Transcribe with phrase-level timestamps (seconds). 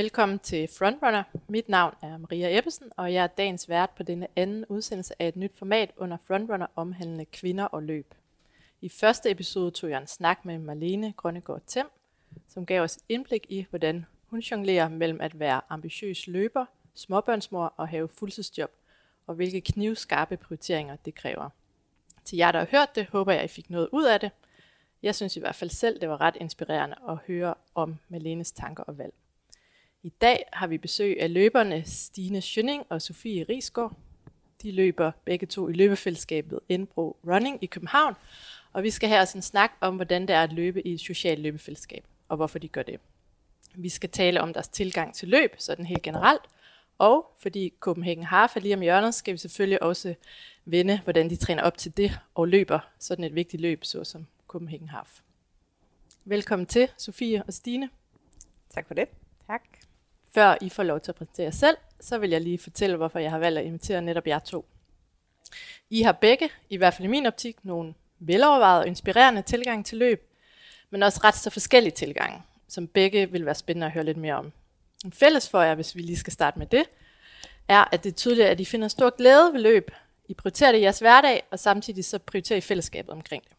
[0.00, 1.22] Velkommen til Frontrunner.
[1.48, 5.28] Mit navn er Maria Ebbesen, og jeg er dagens vært på denne anden udsendelse af
[5.28, 8.14] et nyt format under Frontrunner omhandlende kvinder og løb.
[8.80, 11.86] I første episode tog jeg en snak med Marlene Grønnegård Tem,
[12.48, 17.74] som gav os et indblik i, hvordan hun jonglerer mellem at være ambitiøs løber, småbørnsmor
[17.76, 18.70] og have fuldtidsjob,
[19.26, 21.50] og hvilke knivskarpe prioriteringer det kræver.
[22.24, 24.30] Til jer, der har hørt det, håber jeg, I fik noget ud af det.
[25.02, 28.82] Jeg synes i hvert fald selv, det var ret inspirerende at høre om Malenes tanker
[28.82, 29.12] og valg.
[30.02, 33.96] I dag har vi besøg af løberne Stine Schønning og Sofie Risgaard.
[34.62, 38.14] De løber begge to i løbefællesskabet Enbro Running i København,
[38.72, 41.00] og vi skal have os en snak om, hvordan det er at løbe i et
[41.00, 43.00] socialt løbefællesskab, og hvorfor de gør det.
[43.74, 46.42] Vi skal tale om deres tilgang til løb, sådan helt generelt,
[46.98, 50.14] og fordi Copenhagen Half er lige om hjørnet, skal vi selvfølgelig også
[50.64, 54.88] vende, hvordan de træner op til det og løber sådan et vigtigt løb, såsom Copenhagen
[54.88, 55.20] Half.
[56.24, 57.90] Velkommen til, Sofie og Stine.
[58.74, 59.08] Tak for det.
[59.46, 59.62] Tak.
[60.34, 63.18] Før I får lov til at præsentere jer selv, så vil jeg lige fortælle, hvorfor
[63.18, 64.66] jeg har valgt at invitere netop jer to.
[65.90, 69.98] I har begge, i hvert fald i min optik, nogle velovervejede og inspirerende tilgang til
[69.98, 70.30] løb,
[70.90, 74.34] men også ret så forskellige tilgange, som begge vil være spændende at høre lidt mere
[74.34, 74.52] om.
[75.04, 76.84] En fælles for jer, hvis vi lige skal starte med det,
[77.68, 79.90] er, at det er tydeligt, at I finder stor glæde ved løb.
[80.28, 83.52] I prioriterer det i jeres hverdag, og samtidig så prioriterer I fællesskabet omkring det.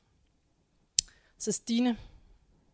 [1.38, 1.98] Så Stine,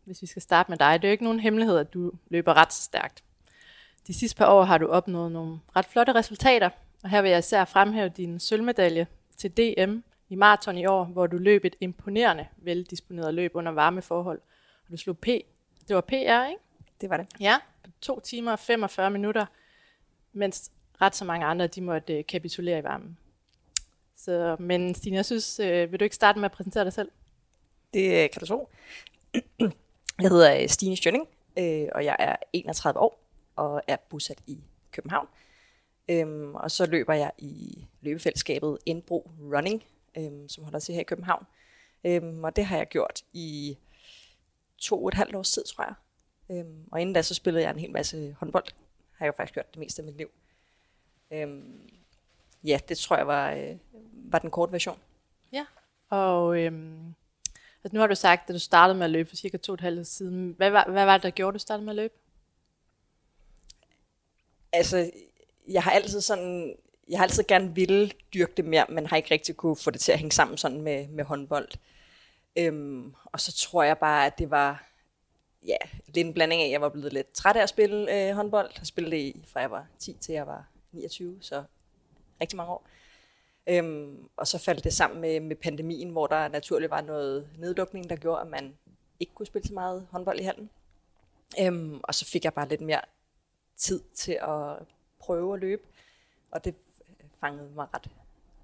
[0.04, 2.54] hvis vi skal starte med dig, det er jo ikke nogen hemmelighed, at du løber
[2.54, 3.24] ret så stærkt.
[4.08, 6.70] De sidste par år har du opnået nogle ret flotte resultater,
[7.02, 9.06] og her vil jeg især fremhæve din sølvmedalje
[9.36, 14.02] til DM i maraton i år, hvor du løb et imponerende veldisponeret løb under varme
[14.02, 14.40] forhold.
[14.86, 15.26] Og du slog P.
[15.88, 16.62] Det var PR, ikke?
[17.00, 17.26] Det var det.
[17.40, 19.46] Ja, på to timer og 45 minutter,
[20.32, 23.18] mens ret så mange andre, de måtte øh, kapitulere i varmen.
[24.16, 27.10] Så, men Stine, jeg synes, øh, vil du ikke starte med at præsentere dig selv?
[27.94, 28.68] Det øh, kan du tro.
[30.22, 31.28] Jeg hedder Stine Schønning,
[31.58, 33.27] øh, og jeg er 31 år
[33.58, 34.58] og er bosat i
[34.92, 35.28] København.
[36.08, 39.84] Øhm, og så løber jeg i løbefællesskabet Indbro Running,
[40.16, 41.46] øhm, som holder til her i København.
[42.04, 43.78] Øhm, og det har jeg gjort i
[44.78, 45.94] to og et halvt års tid, tror jeg.
[46.56, 48.64] Øhm, og inden da, så spillede jeg en hel masse håndbold.
[49.16, 50.30] Har jeg jo faktisk gjort det meste af mit liv.
[51.30, 51.90] Øhm,
[52.64, 53.76] ja, det tror jeg var, øh,
[54.12, 54.98] var den korte version.
[55.52, 55.66] Ja,
[56.08, 57.14] og øhm,
[57.84, 59.74] altså nu har du sagt, at du startede med at løbe for cirka to og
[59.74, 60.54] et halvt år siden.
[60.56, 62.14] Hvad var, hvad var det, der gjorde, at du startede med at løbe?
[64.72, 65.10] Altså,
[65.68, 66.76] jeg har altid sådan,
[67.08, 70.00] jeg har altid gerne ville dyrke det mere, men har ikke rigtig kunne få det
[70.00, 71.68] til at hænge sammen sådan med, med håndbold.
[72.58, 74.88] Øhm, og så tror jeg bare, at det var
[75.66, 78.34] ja, lidt en blanding af, at jeg var blevet lidt træt af at spille øh,
[78.34, 78.70] håndbold.
[78.78, 81.64] Jeg spillede det fra jeg var 10 til jeg var 29, så
[82.40, 82.86] rigtig mange år.
[83.66, 88.10] Øhm, og så faldt det sammen med, med pandemien, hvor der naturligt var noget nedlukning,
[88.10, 88.74] der gjorde, at man
[89.20, 90.70] ikke kunne spille så meget håndbold i hallen.
[91.60, 93.00] Øhm, og så fik jeg bare lidt mere
[93.78, 94.78] tid til at
[95.18, 95.82] prøve at løbe,
[96.50, 96.74] og det
[97.40, 98.10] fangede mig ret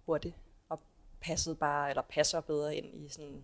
[0.06, 0.34] hurtigt,
[0.68, 0.80] og
[1.20, 3.42] passede bare, eller passer bedre ind i sådan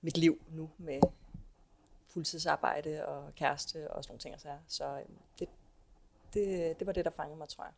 [0.00, 1.00] mit liv nu med
[2.08, 4.34] fuldtidsarbejde og kæreste og sådan nogle ting.
[4.34, 5.48] Og så, så øhm, det,
[6.34, 7.72] det, det var det, der fangede mig, tror jeg.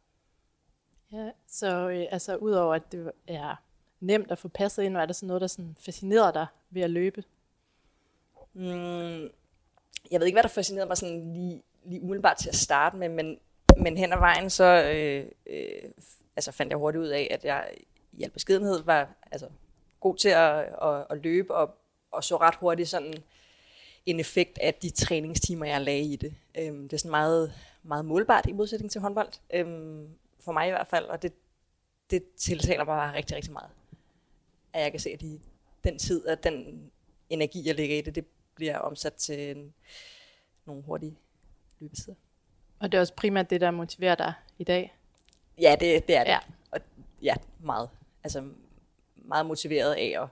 [1.13, 3.57] Ja, så øh, altså udover at det er
[4.01, 6.91] nemt at få passet ind, er der sådan noget, der sådan fascinerer dig ved at
[6.91, 7.25] løbe?
[8.53, 9.31] Mm,
[10.11, 13.09] jeg ved ikke, hvad der fascinerede mig sådan lige, lige umiddelbart til at starte med,
[13.09, 13.39] men,
[13.77, 15.91] men hen ad vejen, så øh, øh,
[16.37, 17.71] altså fandt jeg hurtigt ud af, at jeg
[18.13, 19.49] i al beskedenhed var altså,
[20.01, 21.75] god til at, at, at løbe, og,
[22.11, 23.15] og så ret hurtigt sådan
[24.07, 26.35] en effekt af de træningstimer, jeg lagde i det.
[26.59, 27.53] Øhm, det er sådan meget,
[27.83, 30.09] meget målbart i modsætning til håndbold, øhm,
[30.41, 31.33] for mig i hvert fald, og det,
[32.11, 33.71] det tiltaler mig bare rigtig, rigtig meget.
[34.73, 35.41] At jeg kan se, at de,
[35.85, 36.83] den tid og den
[37.31, 38.25] energi, jeg lægger i det, det
[38.55, 39.75] bliver omsat til en,
[40.67, 41.17] nogle hurtige
[41.81, 42.15] løbetider.
[42.79, 44.97] Og det er også primært det, der motiverer dig i dag?
[45.61, 46.31] Ja, det, det er det.
[46.31, 46.39] Ja.
[46.71, 46.81] Og,
[47.23, 47.91] ja, meget.
[48.25, 48.49] Altså
[49.17, 50.29] meget motiveret af at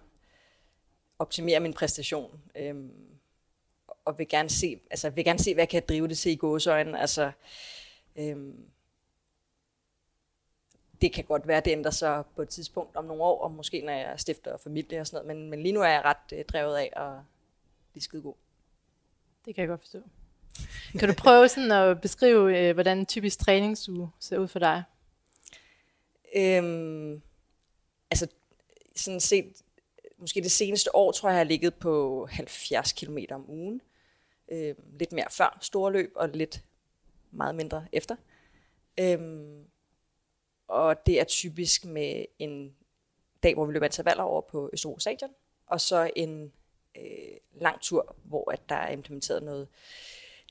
[1.19, 2.40] optimere min præstation.
[2.54, 3.06] Øhm,
[4.04, 6.37] og vil gerne se, altså vil gerne se, hvad jeg kan drive det til i
[6.37, 7.00] gåsøjne.
[7.00, 7.31] Altså,
[8.16, 8.70] øhm,
[11.00, 13.81] det kan godt være, det ændrer sig på et tidspunkt om nogle år, og måske
[13.81, 16.44] når jeg stifter familie og sådan noget, men, men lige nu er jeg ret øh,
[16.44, 17.22] drevet af at
[17.92, 18.34] blive skide god.
[19.44, 20.02] Det kan jeg godt forstå.
[20.99, 24.82] Kan du prøve sådan at beskrive, øh, hvordan en typisk træningsuge ser ud for dig?
[26.37, 27.23] Øhm,
[28.11, 28.26] altså,
[28.97, 29.53] sådan set,
[30.19, 33.81] måske det seneste år, tror jeg, jeg har ligget på 70 km om ugen.
[34.49, 36.64] Øhm, lidt mere før store løb, og lidt
[37.31, 38.17] meget mindre efter.
[39.00, 39.64] Øhm,
[40.69, 42.76] og det er typisk med en
[43.43, 45.31] dag, hvor vi løber intervaller over på Østerbro Stadion,
[45.67, 46.52] og så en
[46.97, 49.69] øh, lang tur, hvor at der er implementeret noget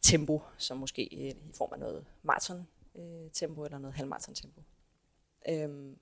[0.05, 4.61] tempo, som måske i, i form af noget maraton øh, tempo eller noget halvmaraton tempo.
[5.49, 5.97] Øhm,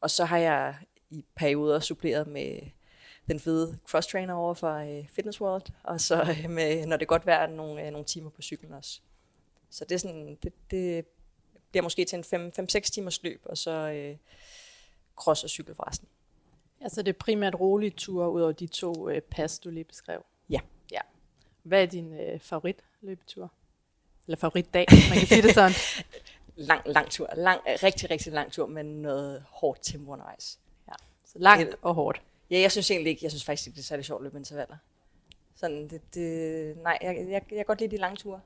[0.00, 0.76] og så har jeg
[1.10, 2.60] i perioder suppleret med
[3.28, 7.26] den fede cross-trainer over for øh, Fitness World, og så øh, med, når det godt
[7.26, 9.00] vejr, nogle, øh, nogle timer på cyklen også.
[9.70, 11.06] Så det, er sådan, det, det
[11.70, 14.16] bliver måske til en 5-6 timers løb, og så øh,
[15.16, 16.08] cross og cykel forresten.
[16.80, 20.24] Altså det er primært rolige ture ud over de to øh, pas, du lige beskrev?
[20.50, 20.60] Ja.
[21.68, 23.52] Hvad er din øh, favoritløbetur?
[24.26, 25.72] Eller favoritdag, man kan sige det sådan.
[26.56, 27.30] lang, lang tur.
[27.36, 30.58] Lang, rigtig, rigtig lang tur, men noget hårdt tempo undervejs.
[30.88, 30.92] Ja,
[31.24, 32.22] så langt og hårdt.
[32.50, 34.38] Ja, jeg synes egentlig ikke, jeg synes faktisk ikke, det er særlig sjovt at løbe
[34.38, 34.76] intervaller.
[35.56, 38.40] Sådan, det, det, nej, jeg, jeg, jeg kan godt lide de lange ture.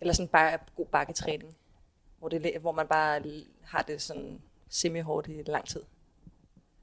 [0.00, 1.56] Eller sådan bare god bakketræning,
[2.18, 3.22] hvor, det, hvor man bare
[3.62, 5.82] har det sådan semi-hårdt i lang tid.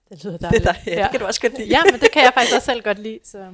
[0.10, 0.64] Det lyder dejligt.
[0.64, 1.04] Det, der, ja, ja.
[1.04, 1.70] det kan du også godt lide.
[1.70, 3.20] ja, men det kan jeg faktisk også selv godt lide.
[3.24, 3.52] Så.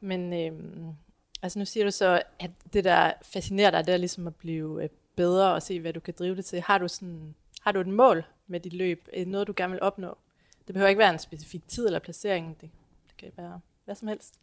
[0.00, 0.94] Men øhm,
[1.42, 4.82] altså nu siger du så, at det der fascinerer dig, det er ligesom at blive
[4.82, 6.60] øh, bedre og se, hvad du kan drive det til.
[6.60, 9.08] Har du, sådan, har du et mål med dit løb?
[9.26, 10.18] Noget, du gerne vil opnå?
[10.66, 12.60] Det behøver ikke være en specifik tid eller placering.
[12.60, 12.70] Det,
[13.08, 14.34] det kan være hvad som helst.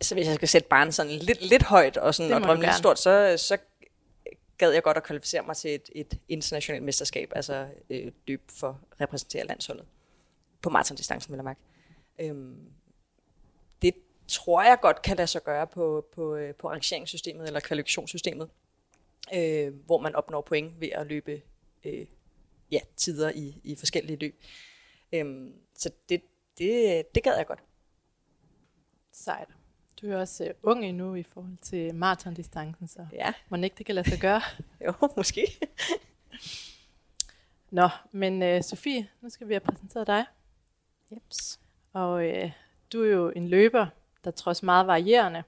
[0.00, 2.74] Så hvis jeg skal sætte barnet sådan lidt, lidt højt og, sådan, og drømme lidt
[2.74, 3.58] stort, så, så
[4.58, 8.80] gad jeg godt at kvalificere mig til et, et internationalt mesterskab, altså øh, løb for
[8.92, 9.84] at repræsentere landsholdet.
[10.62, 11.60] På maratondistancen, vil jeg mærke.
[12.18, 12.72] Øhm,
[14.28, 18.48] tror jeg godt kan lade sig gøre på, på, øh, på rangeringssystemet eller kvalifikationssystemet,
[19.34, 21.42] øh, hvor man opnår point ved at løbe
[21.84, 22.06] øh,
[22.70, 24.42] ja, tider i, i forskellige løb.
[25.12, 26.22] Øhm, så det,
[26.58, 27.62] det, det gad jeg godt.
[29.12, 29.48] Sejt.
[30.02, 33.32] Du er også uh, ung endnu i forhold til maratondistancen, så ja.
[33.48, 34.40] må ikke det kan lade sig gøre.
[34.86, 35.46] jo, måske.
[37.70, 40.24] Nå, men uh, Sofie, nu skal vi have præsenteret dig.
[41.10, 41.60] Jeps.
[41.92, 42.50] Og uh,
[42.92, 43.86] du er jo en løber,
[44.28, 45.42] der trods meget varierende,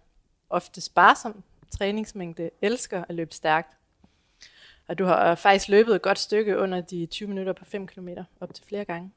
[0.50, 3.77] ofte sparsom træningsmængde, elsker at løbe stærkt.
[4.88, 8.09] Og du har faktisk løbet et godt stykke under de 20 minutter på 5 km,
[8.41, 9.12] op til flere gange.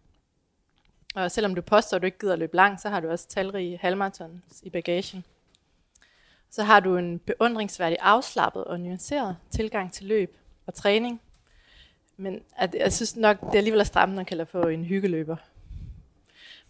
[1.15, 3.27] Og selvom du påstår, at du ikke gider at løbe langt, så har du også
[3.27, 5.25] talrige halvmarathons i bagagen.
[6.49, 11.21] Så har du en beundringsværdig afslappet og nuanceret tilgang til løb og træning.
[12.17, 14.85] Men at, jeg synes nok, det er alligevel er stramt, når man kalder for en
[14.85, 15.35] hyggeløber.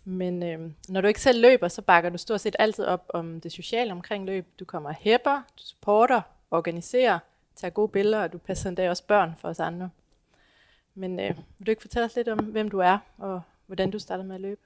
[0.04, 3.42] Men øh, når du ikke selv løber, så bakker du stort set altid op om
[3.42, 4.46] det sociale omkring løb.
[4.60, 6.22] Du kommer og hæpper, du supporter,
[6.52, 7.20] organiserer,
[7.56, 9.90] tager gode billeder, og du passer endda også børn for os andre.
[10.96, 14.00] Men øh, vil du ikke fortælle os lidt om, hvem du er, og hvordan du
[14.00, 14.62] startede med at løbe?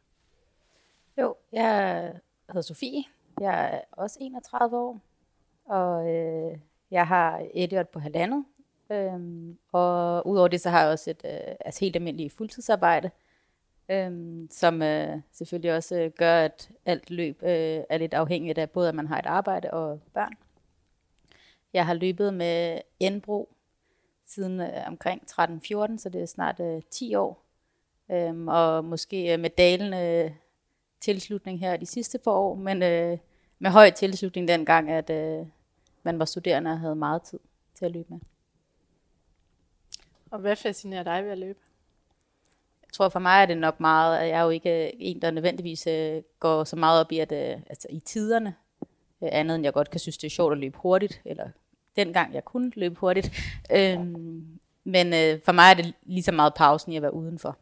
[1.18, 2.14] Jo, jeg
[2.48, 3.04] hedder Sofie.
[3.42, 5.02] Jeg er også 31 år,
[5.66, 6.58] og øh,
[6.92, 8.46] jeg har Elliot på halvandet.
[8.92, 13.12] Øhm, og udover det, så har jeg også et øh, altså helt almindeligt fuldtidsarbejde,
[13.90, 18.70] øhm, som øh, selvfølgelig også øh, gør, at alt løb øh, er lidt afhængigt af
[18.70, 20.34] både, at man har et arbejde og børn.
[21.74, 23.56] Jeg har løbet med Enbro
[24.26, 27.44] siden øh, omkring 13-14, så det er snart øh, 10 år.
[28.12, 30.32] Øhm, og måske øh, med dalende øh,
[31.02, 33.18] tilslutning her de sidste par år, men øh,
[33.60, 35.48] med høj tilslutning dengang, at øh,
[36.04, 37.40] man var studerende og havde meget tid
[37.76, 38.20] til at løbe med.
[40.32, 41.60] Og hvad fascinerer dig ved at løbe?
[42.98, 45.32] Tror for mig er det nok meget, at jeg er jo ikke øh, en, der
[45.32, 48.56] nødvendigvis øh, går så meget op i, at, øh, altså i tiderne,
[49.24, 51.50] øh, andet end jeg godt kan synes, det er sjovt at løbe hurtigt, eller
[51.96, 53.32] dengang jeg kunne løbe hurtigt.
[53.72, 57.58] Øhm, men øh, for mig er det lige så meget pausen i at være udenfor.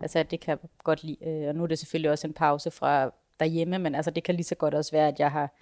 [0.00, 1.28] Altså det kan jeg godt lide.
[1.28, 3.10] Øh, og nu er det selvfølgelig også en pause fra
[3.40, 5.54] derhjemme, men altså det kan lige så godt også være, at jeg har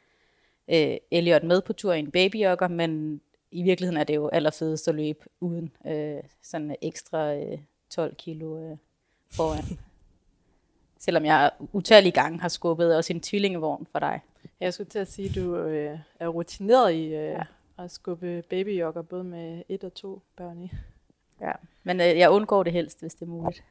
[0.68, 3.20] øh, Elliot med på tur i en babyjogger, men
[3.50, 7.58] i virkeligheden er det jo allerfedest at løbe uden øh, sådan ekstra øh,
[7.90, 8.76] 12 kilo øh,
[9.32, 9.78] foran.
[10.98, 14.20] Selvom jeg utallige gange har skubbet også en tvillingevogn for dig.
[14.60, 17.42] Jeg skulle til at sige, at du øh, er rutineret i øh, ja.
[17.78, 20.72] at skubbe babyjogger, både med et og to børn i.
[21.40, 23.64] Ja, men øh, jeg undgår det helst, hvis det er muligt.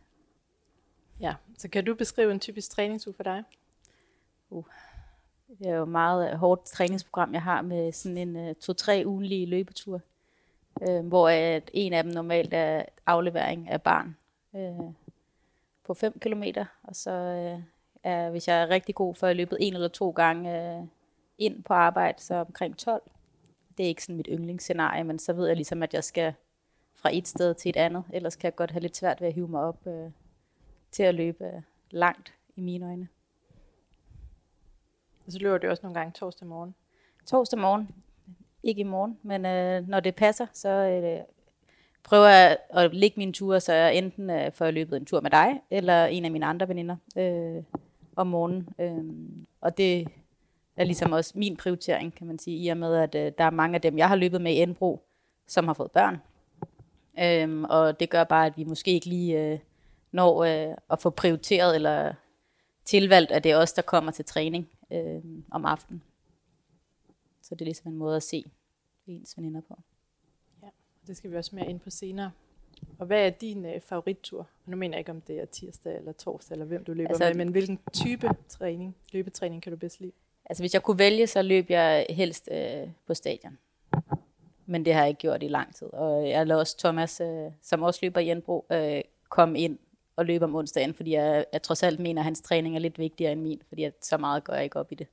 [1.19, 3.43] Ja, så kan du beskrive en typisk træningsuge for dig?
[4.49, 4.65] Uh,
[5.59, 10.01] det er jo meget hårdt træningsprogram, jeg har med sådan en uh, to-tre ugenlige løbetur,
[10.81, 14.17] uh, hvor at en af dem normalt er aflevering af barn
[14.51, 14.93] uh,
[15.83, 16.43] på 5 km,
[16.83, 17.63] og så uh,
[18.03, 20.87] er, hvis jeg er rigtig god, for at løbet en eller to gange uh,
[21.37, 23.01] ind på arbejde, så omkring 12.
[23.77, 26.33] Det er ikke sådan mit yndlingsscenarie, men så ved jeg ligesom, at jeg skal
[26.95, 29.33] fra et sted til et andet, ellers kan jeg godt have lidt svært ved at
[29.33, 30.11] hive mig op uh,
[30.91, 33.07] til at løbe langt i mine øjne.
[35.25, 36.75] Og så løber du også nogle gange torsdag morgen?
[37.25, 38.02] Torsdag morgen.
[38.63, 41.19] Ikke i morgen, men øh, når det passer, så øh,
[42.03, 45.31] prøver jeg at lægge mine ture, så jeg enten øh, får løbet en tur med
[45.31, 47.63] dig, eller en af mine andre veninder øh,
[48.15, 48.69] om morgenen.
[48.79, 49.03] Øh,
[49.61, 50.07] og det
[50.77, 53.49] er ligesom også min prioritering, kan man sige, i og med, at øh, der er
[53.49, 55.03] mange af dem, jeg har løbet med i Enbro,
[55.47, 56.21] som har fået børn.
[57.19, 59.59] Øh, og det gør bare, at vi måske ikke lige øh,
[60.11, 62.13] når øh, at få prioriteret eller
[62.85, 66.03] tilvalgt, at det er os, der kommer til træning øh, om aftenen.
[67.43, 68.45] Så det er ligesom en måde at se
[69.07, 69.79] ens veninder på.
[70.63, 70.67] Ja,
[71.07, 72.31] det skal vi også mere ind på senere.
[72.99, 74.47] Og hvad er din øh, favorittur?
[74.65, 77.23] Nu mener jeg ikke, om det er tirsdag eller torsdag, eller hvem du løber altså,
[77.23, 80.11] med, men hvilken type træning, løbetræning kan du bedst lide?
[80.45, 83.57] Altså hvis jeg kunne vælge, så løb jeg helst øh, på stadion.
[84.65, 85.87] Men det har jeg ikke gjort i lang tid.
[85.87, 89.79] Og jeg lader også Thomas, øh, som også løber i Jernbro, øh, komme ind
[90.15, 92.99] og løbe om onsdagen, fordi jeg, jeg trods alt mener, at hans træning er lidt
[92.99, 95.07] vigtigere end min, fordi at så meget går jeg ikke op i det.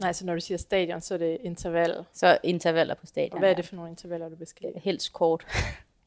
[0.00, 2.04] Nej, så når du siger stadion, så er det interval.
[2.12, 3.32] Så intervaller på stadion.
[3.32, 4.80] Og hvad er det for nogle intervaller, du beskriver?
[4.80, 5.44] Helst kort.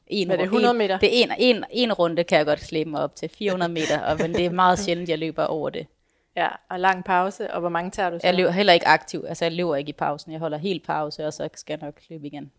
[0.08, 0.94] En, Hvad er det, 100 meter?
[0.94, 3.28] En, det er en, en, en runde, kan jeg godt slæbe mig op til.
[3.28, 5.86] 400 meter, og, men det er meget sjældent, jeg løber over det.
[6.36, 8.26] Ja, og lang pause, og hvor mange tager du så?
[8.26, 10.32] Jeg løber heller ikke aktiv, altså jeg løber ikke i pausen.
[10.32, 12.52] Jeg holder helt pause, og så skal jeg nok løbe igen.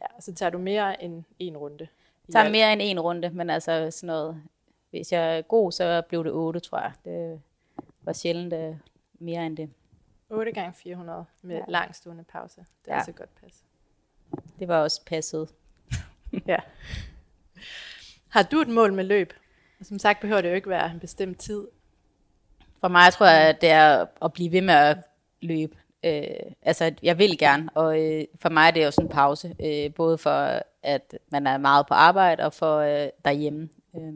[0.00, 1.88] Ja, så tager du mere end en runde?
[2.28, 4.42] Jeg tager mere end en runde, men altså sådan noget,
[4.90, 6.92] hvis jeg er god, så blev det 8, tror jeg.
[7.04, 7.40] Det
[8.02, 8.76] var sjældent uh,
[9.18, 9.70] mere end det.
[10.32, 11.62] 8 gange 400 med ja.
[11.68, 12.56] langstående pause.
[12.56, 12.98] Det er ja.
[12.98, 13.64] altså godt pas.
[14.58, 15.48] Det var også passet.
[16.46, 16.58] ja.
[18.28, 19.32] Har du et mål med løb?
[19.82, 21.68] Som sagt behøver det jo ikke være en bestemt tid.
[22.80, 24.98] For mig tror jeg, at det er at blive ved med at
[25.40, 25.76] løbe.
[26.04, 29.56] Øh, altså, jeg vil gerne, og øh, for mig er det jo sådan en pause.
[29.64, 33.68] Øh, både for, at man er meget på arbejde, og for øh, derhjemme.
[33.96, 34.12] Øh,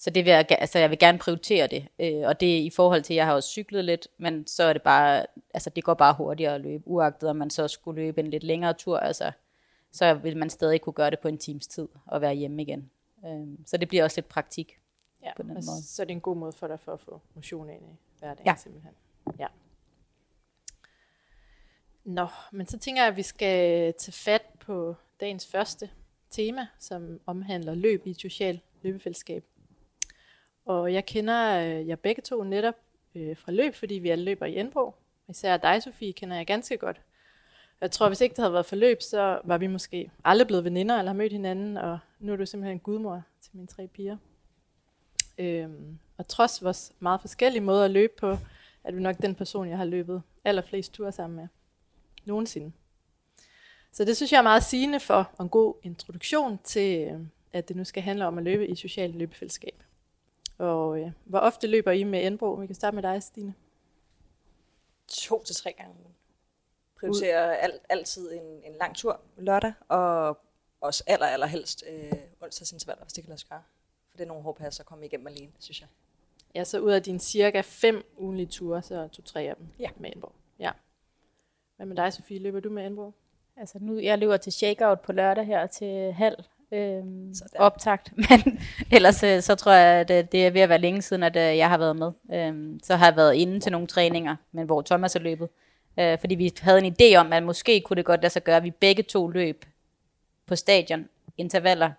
[0.00, 1.88] så det vil jeg, altså jeg vil gerne prioritere det.
[1.98, 4.62] Øh, og det er i forhold til, at jeg har også cyklet lidt, men så
[4.62, 8.02] er det bare, altså det går bare hurtigere at løbe, uagtet om man så skulle
[8.02, 8.98] løbe en lidt længere tur.
[8.98, 9.32] Altså,
[9.92, 12.90] så vil man stadig kunne gøre det på en times tid og være hjemme igen.
[13.26, 14.78] Øhm, så det bliver også lidt praktik
[15.22, 15.82] ja, på den måde.
[15.82, 18.46] Så er det en god måde for dig for at få motion ind i hverdagen
[18.46, 18.54] ja.
[18.56, 18.92] simpelthen.
[19.38, 19.46] Ja.
[22.04, 25.90] Nå, men så tænker jeg, at vi skal tage fat på dagens første
[26.30, 29.44] tema, som omhandler løb i et socialt løbefællesskab.
[30.70, 32.74] Og jeg kender øh, jer begge to netop
[33.14, 34.94] øh, fra løb, fordi vi alle løber i Enbro.
[35.28, 37.00] Især dig, Sofie, kender jeg ganske godt.
[37.80, 40.98] Jeg tror, hvis ikke det havde været forløb, så var vi måske aldrig blevet veninder
[40.98, 44.16] eller har mødt hinanden, og nu er du simpelthen en gudmor til mine tre piger.
[45.38, 48.36] Øhm, og trods vores meget forskellige måder at løbe på,
[48.84, 51.48] er du nok den person, jeg har løbet allerflest ture sammen med.
[52.24, 52.72] Nogensinde.
[53.92, 57.20] Så det synes jeg er meget sigende for en god introduktion til, øh,
[57.52, 59.82] at det nu skal handle om at løbe i socialt løbefællesskab.
[60.60, 62.54] Og øh, hvor ofte løber I med Enbro?
[62.54, 63.54] Vi kan starte med dig, Stine.
[65.08, 65.94] To til tre gange
[67.00, 70.38] prioriterer al, altid en, en lang tur lørdag, og
[70.80, 73.62] også aller, aller helst øh, onsdagsintervaller, hvis det kan lade sig gøre.
[74.10, 75.88] For det er nogle hårde at komme igennem alene, synes jeg.
[76.54, 79.90] Ja, så ud af dine cirka fem ugenlige ture, så to tre af dem ja.
[79.96, 80.32] med Enborg.
[80.58, 80.70] Ja.
[81.76, 82.38] Hvad med dig, Sofie?
[82.38, 83.14] Løber du med Enborg?
[83.56, 88.60] Altså nu, jeg løber til shakeout på lørdag her til halv øhm, optagt, men
[88.92, 91.36] ellers øh, så tror jeg, at øh, det er ved at være længe siden, at
[91.36, 92.12] øh, jeg har været med.
[92.32, 95.48] Øhm, så har jeg været inde til nogle træninger, men hvor Thomas har løbet.
[95.98, 98.56] Øh, fordi vi havde en idé om, at måske kunne det godt lade sig gøre,
[98.56, 99.64] at vi begge to løb
[100.46, 101.08] på stadion,
[101.38, 101.90] intervaller.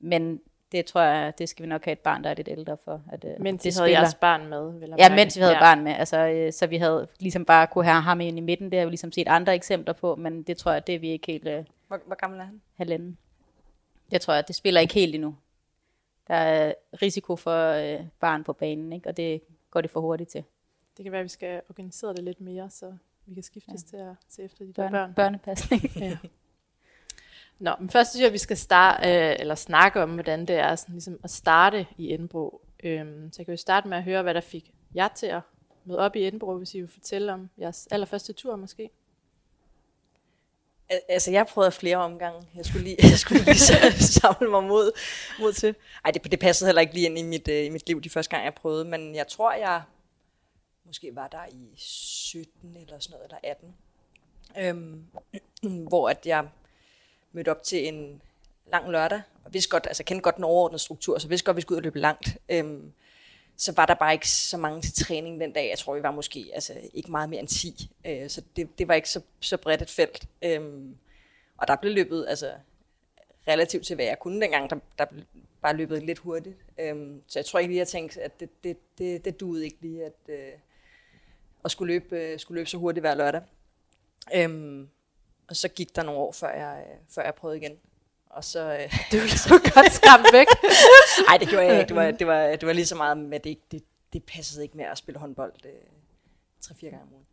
[0.00, 0.40] Men
[0.72, 3.02] det tror jeg, det skal vi nok have et barn, der er lidt ældre for.
[3.12, 4.72] At, øh, mens det havde jeres barn med?
[4.80, 5.60] Vil ja, mens vi havde ja.
[5.60, 5.92] barn med.
[5.92, 8.70] Altså, øh, så vi havde ligesom bare kunne have ham ind i midten.
[8.70, 11.10] Det har vi ligesom set andre eksempler på, men det tror jeg, det er vi
[11.10, 11.48] ikke helt...
[11.48, 12.60] Øh, hvor, hvor gammel er han?
[12.76, 13.18] Halvanden.
[14.10, 15.36] Det tror jeg, det spiller ikke helt endnu.
[16.28, 19.08] Der er risiko for øh, barn på banen, ikke?
[19.08, 19.40] og det
[19.70, 20.44] går det for hurtigt til.
[20.96, 22.92] Det kan være, at vi skal organisere det lidt mere, så
[23.26, 23.88] vi kan skiftes ja.
[23.88, 25.14] til at se efter de Børne, børn.
[25.14, 25.82] Børnepasning.
[25.96, 26.18] ja.
[27.58, 30.56] Nå, men først synes jeg, at vi skal starte, øh, eller snakke om, hvordan det
[30.56, 32.60] er sådan, ligesom at starte i Indbro.
[32.82, 35.40] Øhm, så jeg kan jo starte med at høre, hvad der fik jer til at
[35.84, 38.90] møde op i Indbro, hvis I vil fortælle om jeres allerførste tur måske.
[41.08, 42.48] Altså, jeg prøvede flere omgange.
[42.54, 43.58] Jeg skulle lige, jeg skulle lige
[44.20, 44.92] samle mig mod,
[45.40, 45.74] mod til.
[46.04, 48.10] Ej, det, det passede heller ikke lige ind i mit, øh, i mit liv de
[48.10, 48.84] første gang, jeg prøvede.
[48.84, 49.82] Men jeg tror, jeg
[50.86, 53.74] måske var der i 17 eller sådan noget, eller 18.
[54.58, 55.06] Øhm,
[55.88, 56.48] hvor at jeg
[57.32, 58.22] mødte op til en
[58.72, 61.56] lang lørdag, og vidste godt, altså kendte godt den overordnede struktur, så vidste godt, at
[61.56, 62.38] vi skulle ud og løbe langt.
[62.48, 62.92] Øhm,
[63.60, 65.68] så var der bare ikke så mange til træning den dag.
[65.70, 67.90] Jeg tror, vi var måske altså, ikke meget mere end 10.
[68.06, 70.28] Øh, så det, det var ikke så, så bredt et felt.
[70.42, 70.96] Øhm,
[71.56, 72.52] og der blev løbet altså,
[73.48, 74.70] relativt til, hvad jeg kunne dengang.
[74.70, 75.24] Der, der blev
[75.62, 76.56] bare løbet lidt hurtigt.
[76.78, 79.78] Øhm, så jeg tror ikke lige, jeg tænkte, at det, det, det, det duede ikke
[79.80, 80.52] lige, at, øh,
[81.64, 83.42] at skulle løbe, øh, skulle løbe så hurtigt hver lørdag.
[84.34, 84.88] Øhm,
[85.48, 87.78] og så gik der nogle år, før jeg, øh, før jeg prøvede igen.
[88.30, 88.72] Og så...
[88.72, 88.78] Øh,
[89.10, 90.46] det var godt skræmt væk.
[91.28, 91.88] Nej, det gjorde jeg ikke.
[91.88, 94.64] Det var, det var, det var lige så meget med, at det, det, det passede
[94.64, 95.72] ikke med at spille håndbold øh,
[96.64, 97.26] 3-4 gange om ugen.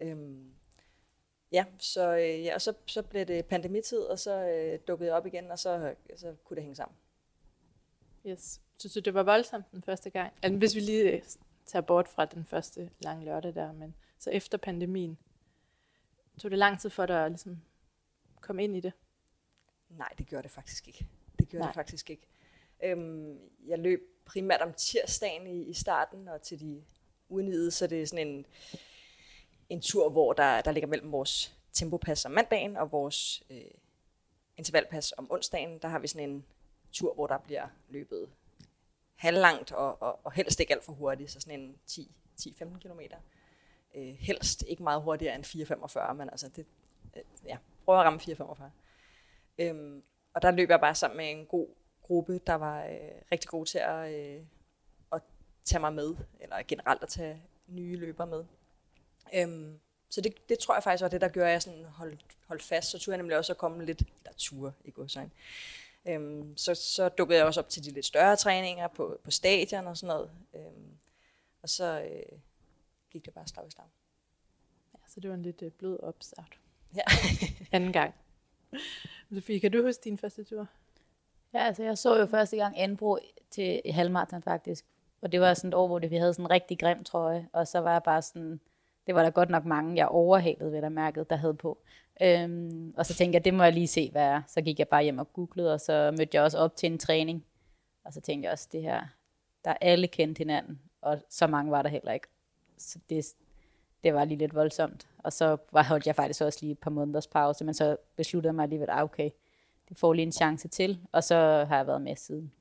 [0.00, 0.50] Øhm,
[1.52, 5.16] ja, så, øh, ja, og så, så blev det pandemitid, og så øh, dukkede jeg
[5.16, 6.96] op igen, og så, så kunne det hænge sammen.
[8.26, 8.60] Yes.
[8.78, 10.32] Synes du, det var voldsomt den første gang?
[10.42, 11.22] Altså, hvis vi lige øh,
[11.66, 15.18] tager bort fra den første lange lørdag der, men så efter pandemien,
[16.38, 17.60] tog det lang tid for dig at ligesom
[18.40, 18.92] komme ind i det?
[19.98, 21.06] Nej, det gjorde det faktisk ikke.
[21.38, 21.68] Det gjorde Nej.
[21.68, 22.26] Det faktisk ikke.
[22.82, 26.84] Øhm, jeg løb primært om tirsdagen i, i starten, og til de
[27.28, 28.46] udnidede, så det er sådan en,
[29.68, 33.70] en tur, hvor der, der ligger mellem vores tempopas om mandagen og vores øh,
[34.56, 35.78] intervalpas om onsdagen.
[35.78, 36.44] Der har vi sådan en
[36.92, 38.28] tur, hvor der bliver løbet
[39.16, 43.00] halvlangt og, og, og helst ikke alt for hurtigt, så sådan en 10-15 km.
[43.94, 46.66] Øh, helst ikke meget hurtigere end 4,45, men altså det,
[47.16, 48.62] øh, ja, prøv at ramme 4,45.
[49.58, 50.02] Øhm,
[50.34, 51.68] og der løb jeg bare sammen med en god
[52.02, 52.98] gruppe, der var øh,
[53.32, 54.42] rigtig god til at, øh,
[55.12, 55.22] at
[55.64, 58.44] tage mig med, eller generelt at tage nye løbere med.
[59.34, 59.80] Øhm,
[60.10, 62.62] så det, det tror jeg faktisk var det, der gjorde, at jeg sådan holdt, holdt
[62.62, 62.90] fast.
[62.90, 65.30] Så turde jeg nemlig også at komme lidt, der ture i godsøjne.
[66.06, 69.86] Øhm, så, så dukkede jeg også op til de lidt større træninger på, på stadion
[69.86, 70.30] og sådan noget.
[70.54, 70.98] Øhm,
[71.62, 72.38] og så øh,
[73.10, 73.86] gik det bare slag i slag.
[74.94, 76.58] Ja, så det var en lidt øh, blød opstart.
[76.96, 77.02] Ja.
[77.72, 78.14] Anden gang.
[79.34, 80.66] Sofie, kan du huske din første tur?
[81.54, 83.18] Ja, altså jeg så jo første gang Anbro
[83.50, 84.84] til halvmarathon faktisk.
[85.22, 87.48] Og det var sådan et år, hvor det, vi havde sådan en rigtig grim trøje.
[87.52, 88.60] Og så var jeg bare sådan,
[89.06, 91.78] det var der godt nok mange, jeg overhalede ved der mærket, der havde på.
[92.22, 94.42] Øhm, og så tænkte jeg, det må jeg lige se, hvad er.
[94.46, 96.98] Så gik jeg bare hjem og googlede, og så mødte jeg også op til en
[96.98, 97.44] træning.
[98.04, 99.06] Og så tænkte jeg også, det her,
[99.64, 102.28] der alle kendte hinanden, og så mange var der heller ikke.
[102.78, 103.24] Så det,
[104.04, 105.06] det var lige lidt voldsomt.
[105.18, 108.48] Og så var, holdt jeg faktisk også lige et par måneders pause, men så besluttede
[108.48, 109.30] jeg mig alligevel, ah, okay,
[109.88, 112.52] det får lige en chance til, og så har jeg været med siden.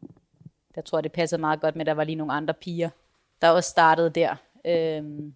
[0.75, 2.89] Der tror jeg, det passede meget godt med, at der var lige nogle andre piger,
[3.41, 4.35] der også startede der.
[4.65, 5.35] Øhm,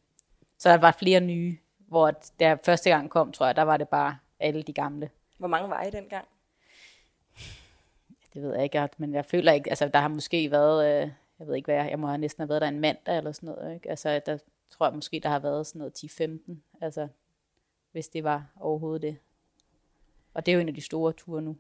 [0.58, 3.78] så der var flere nye, hvor da jeg første gang kom, tror jeg, der var
[3.78, 5.10] det bare alle de gamle.
[5.38, 6.28] Hvor mange var I dengang?
[8.34, 11.48] Det ved jeg ikke, men jeg føler ikke, altså der har måske været, øh, jeg
[11.48, 13.50] ved ikke hvad, jeg, jeg må have næsten have været der en mandag eller sådan
[13.50, 13.90] noget, ikke?
[13.90, 14.38] Altså der
[14.70, 16.04] tror jeg måske, der har været sådan noget
[16.52, 17.08] 10-15, altså
[17.92, 19.18] hvis det var overhovedet det.
[20.34, 21.58] Og det er jo en af de store ture nu.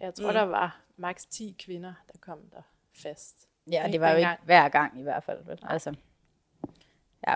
[0.00, 0.34] Jeg tror, mm.
[0.34, 3.48] Der var maks 10 kvinder, der kom der fast.
[3.70, 5.44] Ja, det var jo ikke hver gang i hvert fald.
[5.44, 5.58] Vel?
[5.62, 5.94] Altså,
[7.28, 7.34] ja.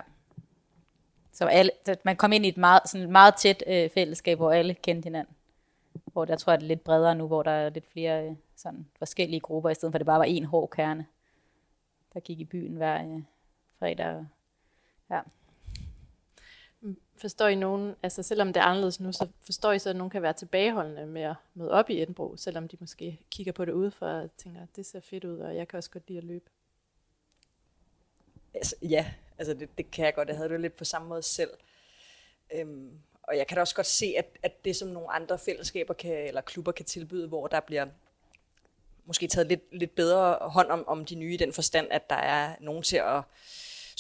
[1.33, 4.39] Så alle, så man kom ind i et meget, sådan et meget tæt øh, fællesskab,
[4.39, 5.35] hvor alle kendte hinanden.
[6.05, 8.37] Hvor der tror jeg, det er lidt bredere nu, hvor der er lidt flere øh,
[8.57, 11.07] sådan forskellige grupper, i stedet for at det bare var en hård kerne,
[12.15, 13.23] der gik i byen hver øh,
[13.79, 14.27] fredag.
[15.13, 15.21] Ja.
[17.17, 20.11] Forstår I nogen, altså selvom det er anderledes nu, så forstår I så, at nogen
[20.11, 23.73] kan være tilbageholdende med at møde op i Edinburgh, selvom de måske kigger på det
[23.73, 26.51] udefra og tænker, det ser fedt ud, og jeg kan også godt lide at løbe.
[28.55, 30.29] Altså, ja, altså det, det kan jeg godt.
[30.29, 31.51] Jeg havde det lidt på samme måde selv.
[32.55, 32.91] Øhm,
[33.23, 36.27] og jeg kan da også godt se, at, at det som nogle andre fællesskaber kan,
[36.27, 37.87] eller klubber kan tilbyde, hvor der bliver
[39.05, 42.17] måske taget lidt, lidt bedre hånd om, om de nye i den forstand, at der
[42.17, 43.23] er nogen til at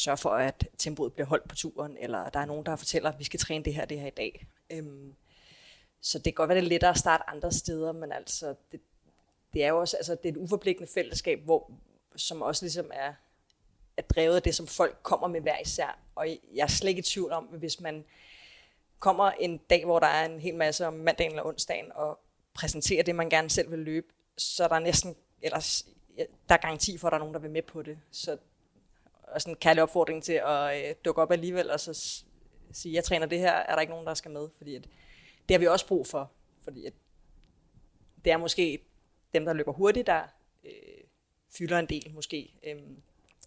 [0.02, 3.18] sørge for, at tempoet bliver holdt på turen, eller der er nogen, der fortæller, at
[3.18, 4.46] vi skal træne det her, det her i dag.
[4.70, 5.14] Øhm,
[6.00, 8.80] så det kan godt være, det er lettere at starte andre steder, men altså, det,
[9.52, 11.70] det er jo også altså, det er et uforpligtende fællesskab, hvor,
[12.16, 13.12] som også ligesom er,
[13.96, 15.98] er drevet af det, som folk kommer med hver især.
[16.14, 18.04] Og jeg er slet ikke i tvivl om, hvis man
[18.98, 22.18] kommer en dag, hvor der er en hel masse om mandagen eller onsdagen, og
[22.54, 25.82] præsenterer det, man gerne selv vil løbe, så er der næsten, eller
[26.48, 27.98] der er garanti for, at der er nogen, der vil med på det.
[28.10, 28.38] Så
[29.34, 32.26] og sådan en kærlig opfordring til at øh, dukke op alligevel, og så s-
[32.72, 34.82] sige, jeg træner det her, er der ikke nogen, der skal med, fordi at,
[35.48, 36.30] det har vi også brug for,
[36.62, 36.92] fordi at,
[38.24, 38.78] det er måske
[39.34, 40.22] dem, der løber hurtigt, der
[40.64, 40.72] øh,
[41.58, 42.54] fylder en del måske.
[42.66, 42.76] Øh,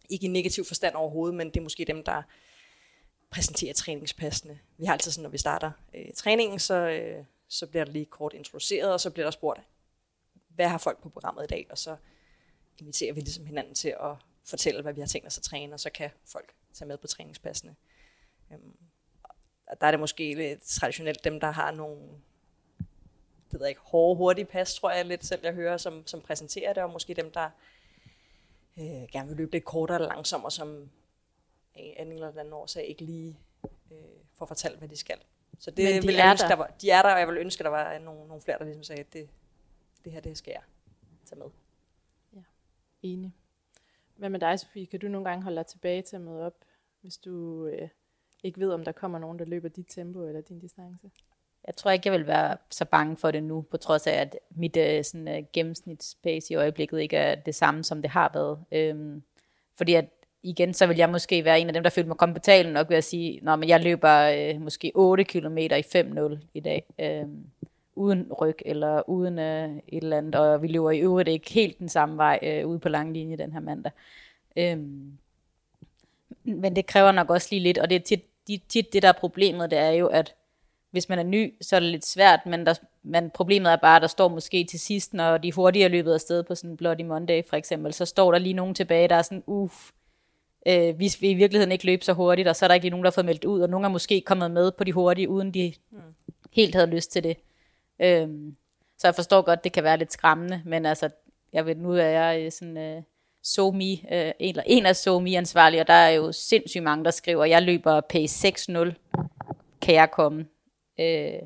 [0.09, 2.21] ikke i negativ forstand overhovedet, men det er måske dem, der
[3.29, 4.59] præsenterer træningspassene.
[4.77, 8.05] Vi har altid sådan, når vi starter øh, træningen, så, øh, så bliver der lige
[8.05, 9.59] kort introduceret, og så bliver der spurgt,
[10.47, 11.95] hvad har folk på programmet i dag, og så
[12.77, 15.79] inviterer vi ligesom hinanden til at fortælle, hvad vi har tænkt os at træne, og
[15.79, 17.75] så kan folk tage med på træningspassene.
[18.51, 18.77] Øhm,
[19.67, 22.01] og der er det måske lidt traditionelt dem, der har nogle
[23.51, 26.21] det ved jeg ikke, hårde, hurtige pas, tror jeg lidt selv, jeg hører, som, som
[26.21, 27.49] præsenterer det, og måske dem, der
[28.77, 30.89] øh, gerne vil løbe lidt kortere eller langsommere, som
[31.75, 33.39] af en eller anden årsag ikke lige
[33.91, 33.97] øh,
[34.33, 35.17] får fortalt, hvad de skal.
[35.59, 36.49] Så det Men de vil er jeg ønske, der.
[36.49, 38.65] der var, de er der, og jeg vil ønske, der var nogle, nogle flere, der
[38.65, 39.29] ligesom sagde, at det,
[40.05, 40.61] det her, det skal jeg
[41.25, 41.47] tage med.
[43.01, 43.33] Enig.
[44.15, 44.85] Hvad med dig, Sofie?
[44.85, 46.55] Kan du nogle gange holde dig tilbage til at møde op,
[47.01, 47.87] hvis du øh,
[48.43, 51.09] ikke ved, om der kommer nogen, der løber dit tempo eller din distance?
[51.67, 54.37] Jeg tror ikke, jeg vil være så bange for det nu, på trods af, at
[54.49, 58.59] mit øh, sådan, øh, gennemsnitspace i øjeblikket ikke er det samme, som det har været.
[58.71, 59.23] Øhm,
[59.77, 60.09] fordi at
[60.43, 62.97] igen, så vil jeg måske være en af dem, der følte mig kompetent nok ved
[62.97, 67.45] at sige, Nå, men jeg løber øh, måske 8 km i 5.0 i dag, Øhm,
[67.95, 71.79] uden ryg eller uden øh, et eller andet, og vi løber i øvrigt ikke helt
[71.79, 73.91] den samme vej øh, ude på lang linje den her mandag.
[74.55, 74.77] Øh,
[76.43, 78.23] men det kræver nok også lige lidt, og det er tit,
[78.69, 80.35] tit det, der er problemet, det er jo, at
[80.91, 83.95] hvis man er ny, så er det lidt svært, men, der, men problemet er bare,
[83.95, 87.01] at der står måske til sidst, når de hurtigere løbet afsted på sådan en Bloody
[87.01, 89.91] Monday for eksempel, så står der lige nogen tilbage, der er sådan, uff,
[90.67, 93.03] øh, vi i virkeligheden ikke løb så hurtigt, og så er der ikke lige nogen,
[93.03, 95.51] der har fået meldt ud, og nogen er måske kommet med på de hurtige, uden
[95.51, 95.99] de mm.
[96.51, 97.37] helt havde lyst til det.
[98.01, 98.55] Øhm,
[98.97, 101.09] så jeg forstår godt, det kan være lidt skræmmende, men altså,
[101.53, 102.77] jeg ved, nu er jeg øh, sådan...
[102.77, 103.01] Øh,
[103.45, 107.45] SoMe, øh, en, en af SoMe ansvarlige, og der er jo sindssygt mange, der skriver,
[107.45, 108.93] jeg løber pace 6.0,
[109.81, 110.45] kan jeg komme?
[110.99, 111.39] Øh,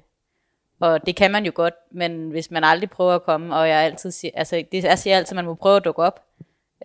[0.80, 3.78] og det kan man jo godt, men hvis man aldrig prøver at komme, og jeg
[3.78, 6.26] altid siger, altså det, jeg siger altid, at man må prøve at dukke op,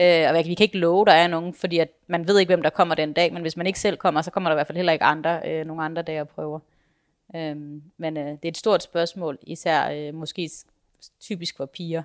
[0.00, 2.62] øh, og vi kan ikke love, der er nogen, fordi at man ved ikke, hvem
[2.62, 4.66] der kommer den dag, men hvis man ikke selv kommer, så kommer der i hvert
[4.66, 6.58] fald heller ikke andre, øh, nogle andre dage og prøver.
[7.36, 7.56] Øh,
[7.96, 10.50] men øh, det er et stort spørgsmål, især øh, måske
[11.20, 12.02] typisk for piger,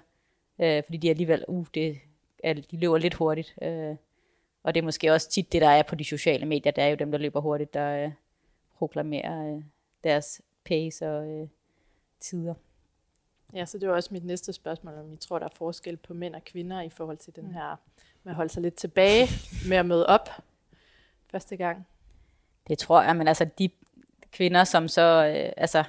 [0.59, 1.99] øh, fordi de alligevel, uh, det,
[2.43, 3.55] de løber lidt hurtigt.
[3.61, 3.95] Øh,
[4.63, 6.71] og det er måske også tit det, der er på de sociale medier.
[6.71, 8.11] Det er jo dem, der løber hurtigt, der øh,
[8.77, 9.63] proklamerer øh,
[10.03, 11.47] deres pace og øh,
[12.19, 12.53] tider.
[13.53, 16.13] Ja, så det var også mit næste spørgsmål, om I tror, der er forskel på
[16.13, 17.53] mænd og kvinder i forhold til den mm.
[17.53, 17.75] her
[18.23, 19.27] med at holde sig lidt tilbage
[19.69, 20.29] med at møde op
[21.31, 21.87] første gang.
[22.67, 23.69] Det tror jeg, men altså de
[24.31, 25.83] kvinder, som så, øh, altså,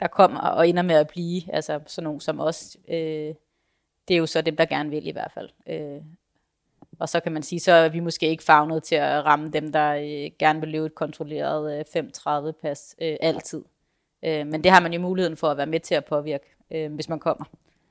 [0.00, 3.34] der kommer og ender med at blive, altså sådan nogle som os, øh,
[4.08, 5.48] det er jo så dem, der gerne vil i hvert fald.
[5.66, 6.02] Øh,
[6.98, 9.72] og så kan man sige, så er vi måske ikke fagnet til at ramme dem,
[9.72, 12.02] der øh, gerne vil løbe et kontrolleret øh,
[12.48, 13.64] 5-30 pas øh, altid.
[14.24, 16.94] Øh, men det har man jo muligheden for at være med til at påvirke, øh,
[16.94, 17.44] hvis man kommer.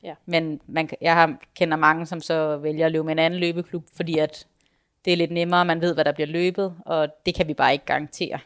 [0.04, 0.16] Ja.
[0.26, 3.84] Men man, jeg har, kender mange, som så vælger at løbe med en anden løbeklub,
[3.96, 4.48] fordi at
[5.06, 7.74] det er lidt nemmere, man ved, hvad der bliver løbet, og det kan vi bare
[7.74, 8.40] ikke garantere.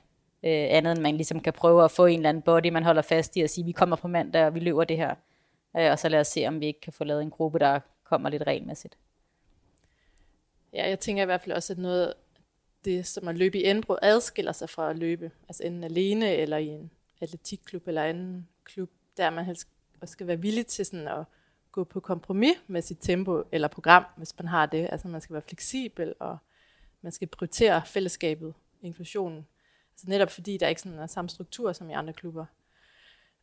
[0.43, 3.01] Øh, andet end man ligesom kan prøve at få en eller anden body, man holder
[3.01, 5.15] fast i og sige, vi kommer på mandag, og vi løber det her.
[5.77, 7.79] Øh, og så lad os se, om vi ikke kan få lavet en gruppe, der
[8.03, 8.97] kommer lidt regelmæssigt.
[10.73, 12.13] Ja, jeg tænker i hvert fald også, at noget
[12.85, 16.57] det, som at løbe i indbrud, adskiller sig fra at løbe, altså enten alene eller
[16.57, 19.67] i en atletikklub eller anden klub, der man helst
[20.01, 21.23] også skal være villig til sådan at
[21.71, 24.89] gå på kompromis med sit tempo eller program, hvis man har det.
[24.91, 26.37] Altså man skal være fleksibel, og
[27.01, 29.47] man skal prioritere fællesskabet, inklusionen.
[30.01, 32.45] Så netop fordi der ikke sådan er samme struktur som i andre klubber.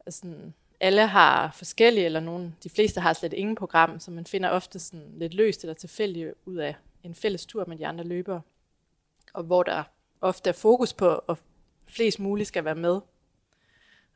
[0.06, 0.34] Altså,
[0.80, 4.78] alle har forskellige, eller nogen, de fleste har slet ingen program, så man finder ofte
[4.78, 8.40] sådan lidt løst eller tilfældigt ud af en fælles tur med de andre løbere,
[9.32, 9.82] og hvor der
[10.20, 11.36] ofte er fokus på, at
[11.86, 12.94] flest muligt skal være med.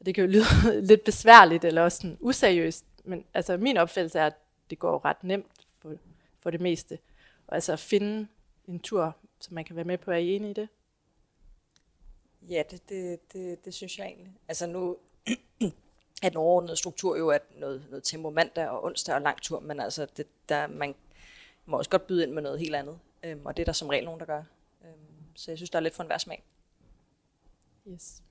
[0.00, 4.18] Og det kan jo lyde lidt besværligt, eller også sådan useriøst, men altså min opfattelse
[4.18, 4.34] er, at
[4.70, 5.94] det går ret nemt for,
[6.40, 6.98] for det meste.
[7.46, 8.26] Og altså at finde
[8.68, 10.68] en tur, som man kan være med på, er I enige i det?
[12.50, 14.32] Ja, det, det, det, det synes jeg egentlig.
[14.48, 14.96] Altså nu
[16.22, 19.60] er den overordnede struktur jo at noget, noget tempo mandag og onsdag og lang tur,
[19.60, 20.94] men altså det, der, man
[21.66, 23.88] må også godt byde ind med noget helt andet, øhm, og det er der som
[23.88, 24.42] regel nogen, der gør.
[24.84, 26.42] Øhm, så jeg synes, der er lidt for en smag.
[27.88, 28.22] Yes.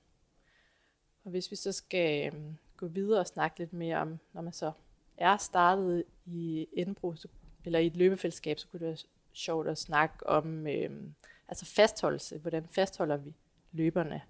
[1.24, 4.52] Og hvis vi så skal øhm, gå videre og snakke lidt mere om, når man
[4.52, 4.72] så
[5.16, 7.16] er startet i indbrug,
[7.64, 8.96] eller i et løbefællesskab, så kunne det være
[9.32, 11.14] sjovt at snakke om øhm,
[11.48, 12.38] altså fastholdelse.
[12.38, 13.34] Hvordan fastholder vi
[13.72, 14.22] løberne?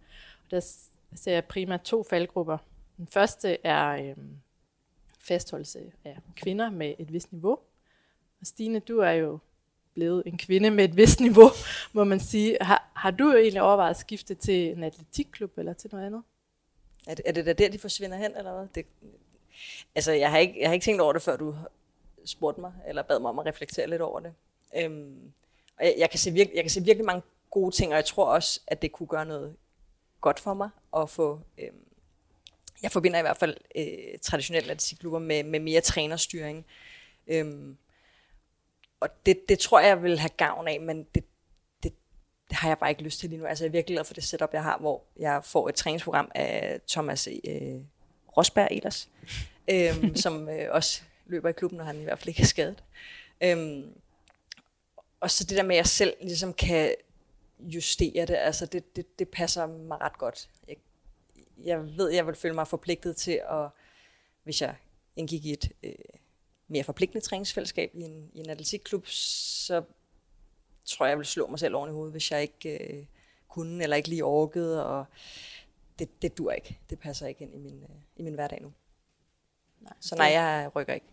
[0.45, 0.61] Og der
[1.15, 2.59] ser jeg primært to faldgrupper.
[2.97, 4.17] Den første er øh,
[5.19, 7.59] fastholdelse af kvinder med et vist niveau.
[8.41, 9.39] Og Stine, du er jo
[9.95, 11.49] blevet en kvinde med et vist niveau,
[11.93, 12.57] må man sige.
[12.61, 16.23] Har, har du egentlig overvejet at skifte til en atletikklub eller til noget andet?
[17.07, 18.69] Er det, er det der, de forsvinder hen, eller hvad?
[18.75, 18.87] Det,
[19.95, 21.57] altså, jeg har, ikke, jeg har ikke tænkt over det, før du
[22.25, 24.33] spurgte mig, eller bad mig om at reflektere lidt over det.
[24.77, 25.33] Øhm,
[25.79, 28.05] og jeg, jeg, kan se virke, jeg kan se virkelig mange gode ting, og jeg
[28.05, 29.57] tror også, at det kunne gøre noget
[30.21, 31.91] godt for mig at få øhm,
[32.83, 36.67] jeg forbinder i hvert fald øh, traditionelle atletikklubber med, med mere trænerstyring.
[37.27, 37.77] Øhm,
[39.01, 41.25] og det, det tror jeg vil have gavn af, men det,
[41.83, 41.93] det,
[42.49, 43.47] det har jeg bare ikke lyst til lige nu.
[43.47, 46.31] Altså jeg er virkelig glad for det setup, jeg har, hvor jeg får et træningsprogram
[46.35, 47.81] af Thomas øh,
[48.37, 49.09] Rosberg ellers,
[49.71, 52.85] øhm, som øh, også løber i klubben, når han i hvert fald ikke er skadet.
[53.41, 53.93] Øhm,
[55.21, 56.95] og så det der med, at jeg selv ligesom kan
[57.63, 60.49] justere det, altså det, det, det passer mig ret godt.
[60.69, 60.77] Jeg
[61.65, 63.69] jeg ved, jeg vil føle mig forpligtet til at,
[64.43, 64.77] hvis jeg
[65.17, 65.95] indgik i et øh,
[66.69, 69.83] mere forpligtende træningsfællesskab i en, i en atletikklub, så
[70.85, 73.05] tror jeg, jeg vil slå mig selv oven i hovedet, hvis jeg ikke øh,
[73.49, 75.05] kunne eller ikke lige orkede, og
[75.99, 76.79] det, det dur ikke.
[76.91, 78.73] Det passer ikke ind i min, øh, i min hverdag nu.
[79.81, 81.07] Nej, så nej, jeg rykker ikke.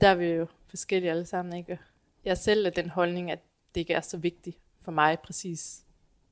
[0.00, 1.78] Der er vi jo forskellige alle sammen, ikke?
[2.24, 3.38] Jeg selv er den holdning, at
[3.74, 5.82] det ikke er så vigtigt for mig præcis,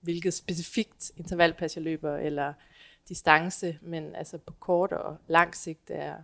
[0.01, 2.53] hvilket specifikt intervalpas jeg løber, eller
[3.09, 6.15] distance, men altså på kort og lang sigt er,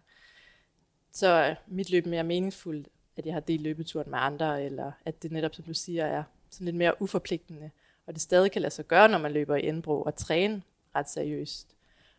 [1.13, 5.23] så er mit løb mere meningsfuldt, at jeg har delt løbeturen med andre, eller at
[5.23, 7.71] det netop, som du siger, er sådan lidt mere uforpligtende,
[8.07, 10.63] og det stadig kan lade sig gøre, når man løber i Indbro og træne
[10.95, 11.77] ret seriøst.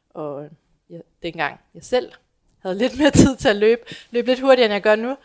[0.10, 0.50] Og
[0.90, 2.12] jeg, dengang jeg selv
[2.60, 5.18] havde lidt mere tid til at løbe, løb lidt hurtigere, end jeg gør nu,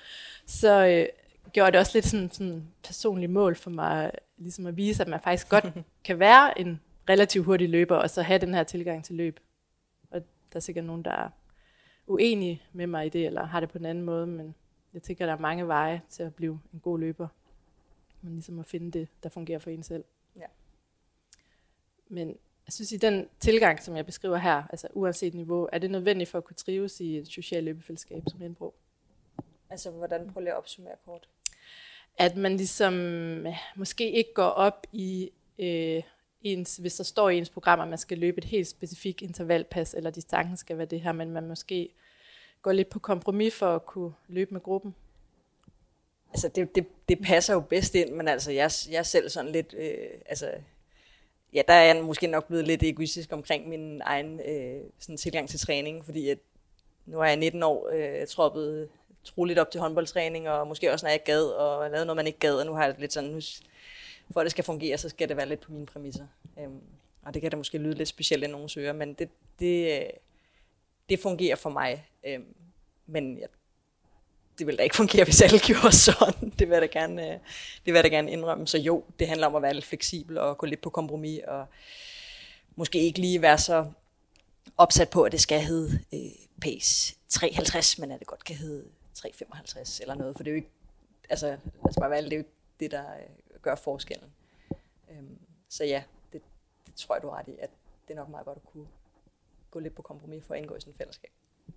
[0.46, 1.25] så øh,
[1.56, 5.20] gjorde det også lidt sådan, sådan personligt mål for mig, ligesom at vise, at man
[5.20, 5.64] faktisk godt
[6.04, 9.40] kan være en relativt hurtig løber, og så have den her tilgang til løb.
[10.10, 10.20] Og
[10.52, 11.28] der er sikkert nogen, der er
[12.06, 14.54] uenige med mig i det, eller har det på en anden måde, men
[14.94, 17.28] jeg tænker, der er mange veje til at blive en god løber.
[18.22, 20.04] Men ligesom at finde det, der fungerer for en selv.
[20.36, 20.46] Ja.
[22.08, 22.28] Men
[22.66, 26.30] jeg synes, i den tilgang, som jeg beskriver her, altså uanset niveau, er det nødvendigt
[26.30, 28.74] for at kunne trives i et socialt løbefællesskab som indbrug?
[29.70, 31.28] Altså, hvordan prøver jeg at opsummere kort?
[32.18, 32.94] At man ligesom
[33.76, 36.02] måske ikke går op i øh,
[36.42, 39.94] ens, hvis der står i ens program, at man skal løbe et helt specifikt intervalpas,
[39.94, 41.88] eller distancen skal være det her, men man måske
[42.62, 44.94] går lidt på kompromis for at kunne løbe med gruppen.
[46.32, 49.52] Altså, det, det, det passer jo bedst ind, men altså, jeg, jeg er selv sådan
[49.52, 50.50] lidt, øh, altså,
[51.52, 55.48] ja, der er jeg måske nok blevet lidt egoistisk omkring min egen øh, sådan tilgang
[55.48, 56.38] til træning, fordi at
[57.06, 58.88] nu er jeg 19 år, øh, troppet
[59.26, 62.26] tror, lidt op til håndboldtræning, og måske også, når jeg gad, og lavede noget, man
[62.26, 63.40] ikke gad, og nu har jeg lidt sådan, nu,
[64.32, 66.26] for at det skal fungere, så skal det være lidt på mine præmisser.
[66.58, 66.80] Øhm,
[67.22, 70.08] og det kan da måske lyde lidt specielt i nogle søger, men det, det, øh,
[71.08, 72.06] det fungerer for mig.
[72.24, 72.54] Øhm,
[73.06, 73.48] men jeg,
[74.58, 76.50] det vil da ikke fungere, hvis alle gjorde sådan.
[76.58, 77.40] Det vil jeg da gerne, øh, det
[77.86, 78.66] vil jeg da gerne indrømme.
[78.66, 81.66] Så jo, det handler om at være lidt fleksibel og gå lidt på kompromis, og
[82.76, 83.86] måske ikke lige være så
[84.76, 86.20] opsat på, at det skal hedde øh,
[86.60, 88.84] pace 350, men at det godt kan hedde
[89.16, 90.70] 355 eller noget, for det er jo ikke,
[91.30, 92.50] altså, lad os bare være det er jo ikke
[92.80, 94.32] det, der øh, gør forskellen.
[95.10, 96.02] Øhm, så ja,
[96.32, 96.42] det,
[96.86, 97.70] det tror jeg, du har ret i, at
[98.08, 98.86] det er nok meget godt at kunne
[99.70, 101.30] gå lidt på kompromis for at indgå i sådan et fællesskab.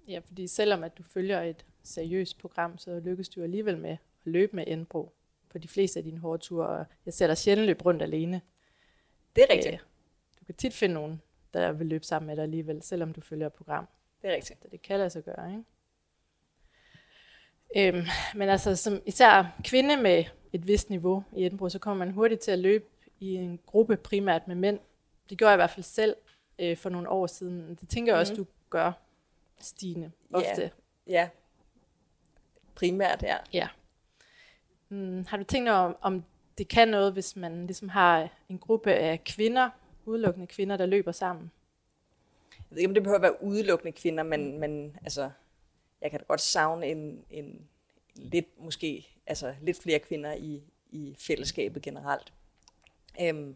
[0.07, 3.97] Ja, fordi selvom at du følger et seriøst program, så lykkes du alligevel med at
[4.23, 5.13] løbe med indbrug
[5.49, 8.41] på de fleste af dine hårde ture, og jeg dig sjældent løbe rundt alene.
[9.35, 9.73] Det er rigtigt.
[9.73, 9.79] Øh,
[10.39, 11.21] du kan tit finde nogen,
[11.53, 13.87] der vil løbe sammen med dig alligevel, selvom du følger et program.
[14.21, 14.61] Det er rigtigt.
[14.61, 15.63] Så det kan lade sig gøre, ikke?
[17.77, 18.05] Øhm,
[18.35, 22.41] men altså, som især kvinde med et vist niveau i Edinburgh, så kommer man hurtigt
[22.41, 22.85] til at løbe
[23.19, 24.79] i en gruppe primært med mænd.
[25.29, 26.15] Det gjorde jeg i hvert fald selv
[26.59, 27.77] øh, for nogle år siden.
[27.81, 28.43] Det tænker jeg også, Mhm.
[28.43, 28.91] du gør,
[29.61, 30.61] Stine, ofte.
[30.61, 30.69] Ja.
[31.07, 31.29] Ja,
[32.75, 33.35] primært, ja.
[33.53, 33.67] Ja.
[34.89, 36.23] Mm, har du tænkt over, om, om
[36.57, 39.69] det kan noget, hvis man ligesom har en gruppe af kvinder,
[40.05, 41.51] udelukkende kvinder, der løber sammen?
[42.51, 45.29] Jeg ved ikke, om det behøver at være udelukkende kvinder, men, men altså,
[46.01, 47.67] jeg kan da godt savne en, en
[48.15, 52.33] lidt, måske, altså lidt flere kvinder i, i fællesskabet generelt.
[53.21, 53.55] Øhm,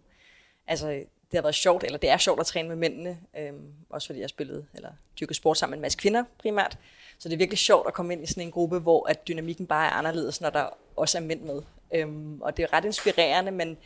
[0.68, 0.88] altså,
[1.34, 4.20] det har været sjovt, eller det er sjovt at træne med mændene, øhm, også fordi
[4.20, 6.78] jeg har spillet, eller dyrket sport sammen med en masse kvinder primært.
[7.18, 9.68] Så det er virkelig sjovt at komme ind i sådan en gruppe, hvor at dynamikken
[9.68, 11.62] bare er anderledes, når der også er mænd med.
[11.94, 13.78] Øhm, og det er ret inspirerende, men,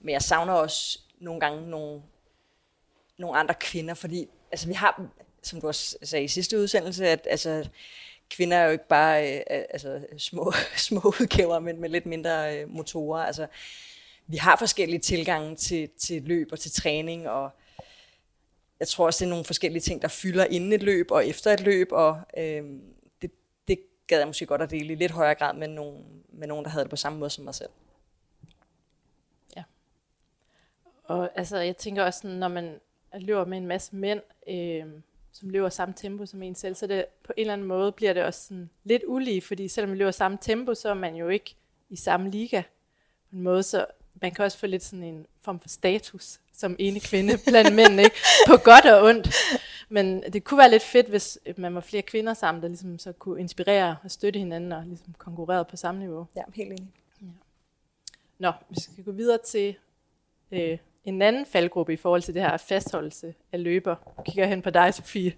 [0.00, 2.02] men jeg savner også nogle gange nogle,
[3.18, 5.08] nogle andre kvinder, fordi altså, vi har,
[5.42, 7.68] som du også sagde i sidste udsendelse, at altså,
[8.30, 10.52] kvinder er jo ikke bare øh, altså, små,
[10.88, 13.24] små udgaver, men med lidt mindre øh, motorer.
[13.24, 13.46] Altså,
[14.26, 17.50] vi har forskellige tilgange til, til løb og til træning, og
[18.80, 21.50] jeg tror også, det er nogle forskellige ting, der fylder inden et løb og efter
[21.50, 22.64] et løb, og øh,
[23.22, 23.30] det,
[23.68, 26.64] det gad jeg måske godt at dele i lidt højere grad med nogen, med nogen,
[26.64, 27.70] der havde det på samme måde som mig selv.
[29.56, 29.62] Ja.
[31.04, 32.80] Og altså, jeg tænker også, sådan, når man
[33.14, 34.86] løber med en masse mænd, øh,
[35.32, 38.12] som løber samme tempo som en selv, så det, på en eller anden måde bliver
[38.12, 41.28] det også sådan lidt ulige, fordi selvom vi løber samme tempo, så er man jo
[41.28, 41.56] ikke
[41.90, 42.62] i samme liga
[43.30, 46.76] på en måde, så man kan også få lidt sådan en form for status som
[46.78, 48.16] ene kvinde blandt mænd, ikke?
[48.46, 49.34] På godt og ondt.
[49.88, 53.12] Men det kunne være lidt fedt, hvis man var flere kvinder sammen, der ligesom så
[53.12, 56.26] kunne inspirere og støtte hinanden og ligesom konkurrere på samme niveau.
[56.36, 56.88] Ja, helt enig.
[58.38, 59.74] Nå, vi skal gå videre til
[60.52, 63.96] øh, en anden faldgruppe i forhold til det her fastholdelse af løber.
[64.18, 65.32] Nu kigger hen på dig, Sofie.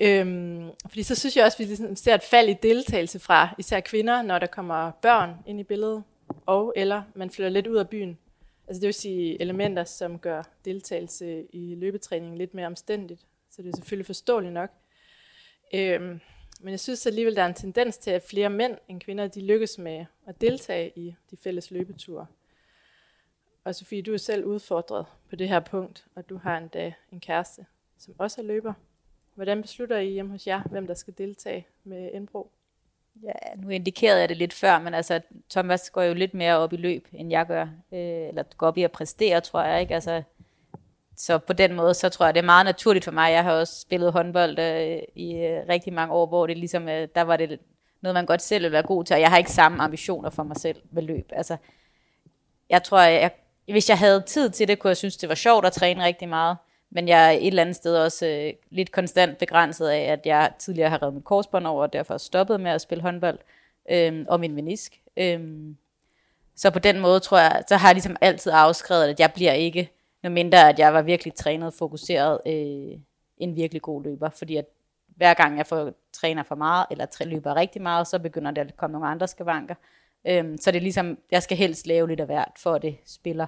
[0.00, 3.54] Øhm, fordi så synes jeg også, at vi ligesom ser et fald i deltagelse fra
[3.58, 6.02] især kvinder, når der kommer børn ind i billedet,
[6.46, 8.18] og eller man flytter lidt ud af byen.
[8.68, 13.20] Altså det vil sige elementer, som gør deltagelse i løbetræningen lidt mere omstændigt.
[13.50, 14.70] Så det er selvfølgelig forståeligt nok.
[15.74, 16.20] Øhm,
[16.60, 19.46] men jeg synes alligevel, der er en tendens til, at flere mænd end kvinder, de
[19.46, 22.26] lykkes med at deltage i de fælles løbeture.
[23.66, 27.20] Og Sofie, du er selv udfordret på det her punkt, og du har endda en
[27.20, 27.66] kæreste,
[27.98, 28.72] som også er løber.
[29.34, 32.50] Hvordan beslutter I hjemme hos jer, hvem der skal deltage med indbrug?
[33.22, 36.72] Ja, nu indikerede jeg det lidt før, men altså, Thomas går jo lidt mere op
[36.72, 37.62] i løb, end jeg gør.
[37.92, 39.80] Øh, eller går op i at præstere, tror jeg.
[39.80, 39.94] ikke.
[39.94, 40.22] Altså,
[41.16, 43.32] så på den måde, så tror jeg, det er meget naturligt for mig.
[43.32, 47.08] Jeg har også spillet håndbold øh, i øh, rigtig mange år, hvor det ligesom, øh,
[47.14, 47.60] der var det
[48.00, 50.42] noget, man godt selv ville være god til, og jeg har ikke samme ambitioner for
[50.42, 51.32] mig selv med løb.
[51.32, 51.56] Altså,
[52.70, 53.30] jeg tror, jeg,
[53.72, 56.28] hvis jeg havde tid til det, kunne jeg synes, det var sjovt at træne rigtig
[56.28, 56.56] meget.
[56.90, 60.52] Men jeg er et eller andet sted også øh, lidt konstant begrænset af, at jeg
[60.58, 63.38] tidligere har reddet mit korsbånd over, og derfor stoppet med at spille håndbold,
[63.90, 65.00] øh, og min menisk.
[65.16, 65.40] Øh,
[66.56, 69.52] så på den måde tror jeg, så har jeg ligesom altid afskrevet, at jeg bliver
[69.52, 69.90] ikke,
[70.22, 72.98] når mindre at jeg var virkelig trænet fokuseret, øh,
[73.38, 74.30] en virkelig god løber.
[74.30, 74.64] Fordi at
[75.16, 78.76] hver gang jeg får træner for meget, eller løber rigtig meget, så begynder der at
[78.76, 79.74] komme nogle andre skavanker.
[80.26, 82.96] Øh, så det er ligesom, jeg skal helst lave lidt af hvert, for at det
[83.04, 83.46] spiller,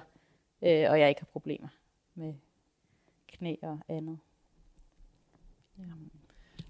[0.61, 1.67] øh, og jeg ikke har problemer
[2.15, 2.33] med
[3.27, 4.19] knæ og andet.
[5.77, 5.83] Ja.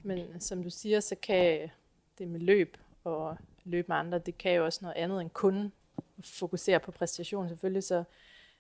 [0.03, 1.69] Men som du siger, så kan
[2.17, 5.71] det med løb og løb med andre, det kan jo også noget andet end kun
[6.23, 7.49] fokusere på præstation.
[7.49, 8.03] Selvfølgelig så,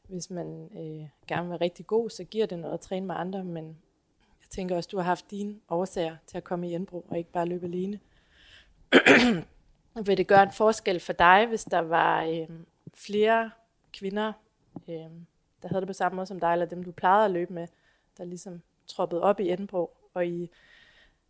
[0.07, 3.15] hvis man øh, gerne vil være rigtig god, så giver det noget at træne med
[3.17, 3.65] andre, men
[4.41, 7.31] jeg tænker også, du har haft dine årsager til at komme i genbrug, og ikke
[7.31, 7.99] bare løbe alene.
[9.95, 12.47] vil det gøre en forskel for dig, hvis der var øh,
[12.93, 13.51] flere
[13.93, 14.33] kvinder,
[14.87, 15.09] øh,
[15.61, 17.67] der havde det på samme måde som dig, eller dem du plejede at løbe med,
[18.17, 20.49] der ligesom troppede op i Edinburgh, og I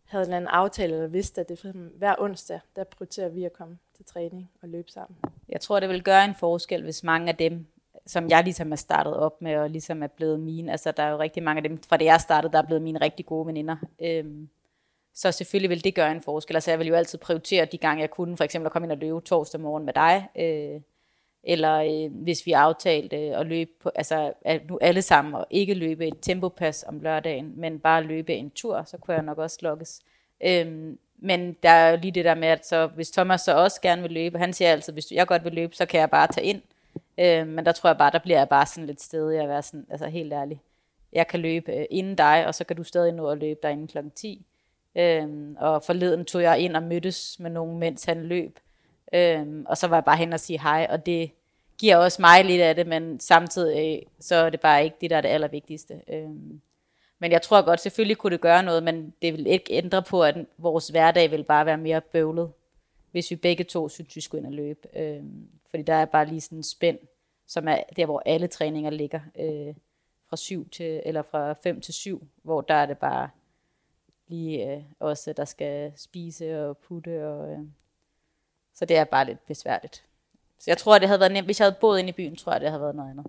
[0.04, 1.68] havde en eller anden aftale, eller vidste, at det for
[1.98, 5.18] hver onsdag, der prioriterer vi at komme til træning og løbe sammen.
[5.48, 7.66] Jeg tror, det vil gøre en forskel, hvis mange af dem,
[8.06, 11.10] som jeg ligesom er startet op med, og ligesom er blevet mine, altså der er
[11.10, 13.46] jo rigtig mange af dem, fra det jeg startede, der er blevet mine rigtig gode
[13.46, 13.76] veninder.
[14.00, 14.48] Øhm,
[15.14, 16.56] så selvfølgelig vil det gøre en forskel.
[16.56, 18.92] Altså jeg vil jo altid prioritere de gange, jeg kunne, for eksempel at komme ind
[18.92, 20.80] og løbe torsdag morgen med dig, øh,
[21.44, 25.46] eller øh, hvis vi aftalte øh, at løbe, på, altså at nu alle sammen, og
[25.50, 29.38] ikke løbe et tempopas om lørdagen, men bare løbe en tur, så kunne jeg nok
[29.38, 30.00] også lukkes.
[30.40, 33.80] Øh, men der er jo lige det der med, at så, hvis Thomas så også
[33.80, 36.26] gerne vil løbe, han siger altid, hvis jeg godt vil løbe, så kan jeg bare
[36.26, 36.62] tage ind.
[37.18, 39.62] Øh, men der tror jeg bare, der bliver jeg bare sådan lidt stedig at være
[39.62, 40.60] sådan, altså helt ærlig.
[41.12, 43.88] Jeg kan løbe øh, inden dig, og så kan du stadig nå at løbe derinde
[43.88, 43.98] kl.
[44.14, 44.46] 10.
[44.96, 48.58] Øhm, og forleden tog jeg ind og mødtes med nogen, mens han løb.
[49.12, 51.30] Øhm, og så var jeg bare hen og sige hej, og det
[51.78, 55.10] giver også mig lidt af det, men samtidig øh, så er det bare ikke det,
[55.10, 56.00] der er det allervigtigste.
[56.08, 56.60] Øhm,
[57.18, 60.22] men jeg tror godt, selvfølgelig kunne det gøre noget, men det vil ikke ændre på,
[60.22, 62.52] at vores hverdag vil bare være mere bøvlet,
[63.10, 64.88] hvis vi begge to synes, vi skulle ind og løbe.
[64.96, 66.98] Øhm, fordi der er bare lige sådan en spænd,
[67.46, 69.20] som er der, hvor alle træninger ligger.
[69.38, 69.74] Øh,
[70.30, 73.28] fra 7 til, eller fra 5 til 7, hvor der er det bare
[74.30, 77.28] lige øh, også, øh, der skal spise og putte.
[77.28, 77.58] Og, øh,
[78.74, 80.04] så det er bare lidt besværligt.
[80.58, 81.46] Så jeg tror, det havde været nemt.
[81.46, 83.26] Hvis jeg havde boet inde i byen, tror jeg, det havde været noget andet.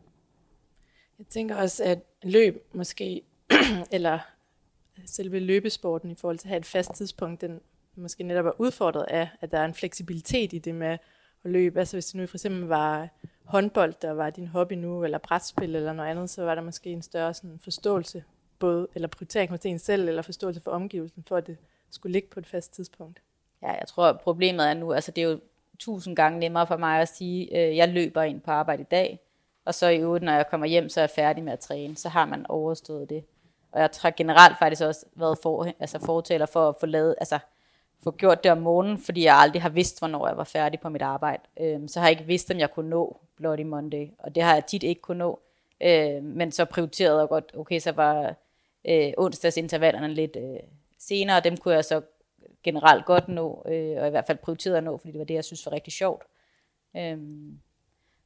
[1.18, 3.22] Jeg tænker også, at løb måske,
[3.92, 4.20] eller
[5.06, 7.62] selve løbesporten i forhold til at have et fast tidspunkt, den
[7.96, 11.00] måske netop er udfordret af, at der er en fleksibilitet i det med at
[11.44, 11.80] løbe.
[11.80, 13.10] Altså hvis det nu for eksempel var
[13.44, 16.90] håndbold, der var din hobby nu, eller brætspil eller noget andet, så var der måske
[16.90, 18.24] en større sådan, forståelse,
[18.62, 21.58] både, eller prioritering hos en selv, eller forståelse for omgivelsen, for at det
[21.92, 23.22] skulle ligge på et fast tidspunkt.
[23.62, 25.40] Ja, jeg tror, problemet er nu, altså det er jo
[25.80, 29.20] tusind gange nemmere for mig at sige, øh, jeg løber ind på arbejde i dag,
[29.66, 31.96] og så i øvrigt, når jeg kommer hjem, så er jeg færdig med at træne.
[31.96, 33.24] Så har man overstået det.
[33.72, 37.40] Og jeg har generelt faktisk også været for, altså fortaler for at få lavet, altså
[38.04, 40.90] få gjort det om morgenen, fordi jeg aldrig har vidst, hvornår jeg var færdig på
[40.90, 41.44] mit arbejde.
[41.60, 44.54] Øhm, så har jeg ikke vidst, om jeg kunne nå Bloody Monday, og det har
[44.54, 45.40] jeg tit ikke kunne nå.
[45.82, 48.36] Øhm, men så prioriteret og godt, okay, så var
[48.86, 50.60] øh, onsdagsintervallerne lidt øh,
[51.00, 52.02] senere, dem kunne jeg så
[52.64, 55.34] generelt godt nå, øh, og i hvert fald prioriteret at nå, fordi det var det,
[55.34, 56.24] jeg synes var rigtig sjovt.
[56.98, 57.60] Øhm,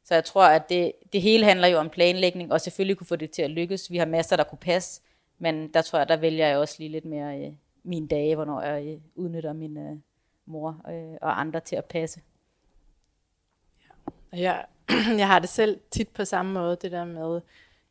[0.03, 3.15] så jeg tror, at det, det hele handler jo om planlægning, og selvfølgelig kunne få
[3.15, 3.91] det til at lykkes.
[3.91, 5.01] Vi har masser, der kunne passe,
[5.37, 8.61] men der tror jeg, der vælger jeg også lige lidt mere øh, mine dage, hvornår
[8.61, 9.97] jeg øh, udnytter min øh,
[10.45, 12.21] mor øh, og andre til at passe.
[13.81, 14.37] Ja.
[14.37, 14.65] Jeg,
[15.21, 17.41] jeg har det selv tit på samme måde, det der med,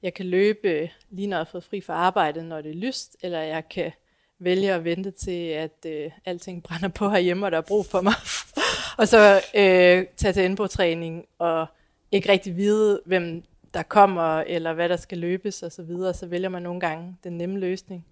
[0.05, 3.17] jeg kan løbe lige når jeg har fået fri fra arbejde, når det er lyst,
[3.23, 3.93] eller jeg kan
[4.39, 8.01] vælge at vente til, at øh, alting brænder på herhjemme, og der er brug for
[8.01, 8.15] mig.
[8.99, 11.67] og så øh, tage til indbrudtræning og
[12.13, 13.43] ikke rigtig vide, hvem
[13.75, 17.17] der kommer, eller hvad der skal løbes og så videre, så vælger man nogle gange
[17.25, 18.07] den nemme løsning.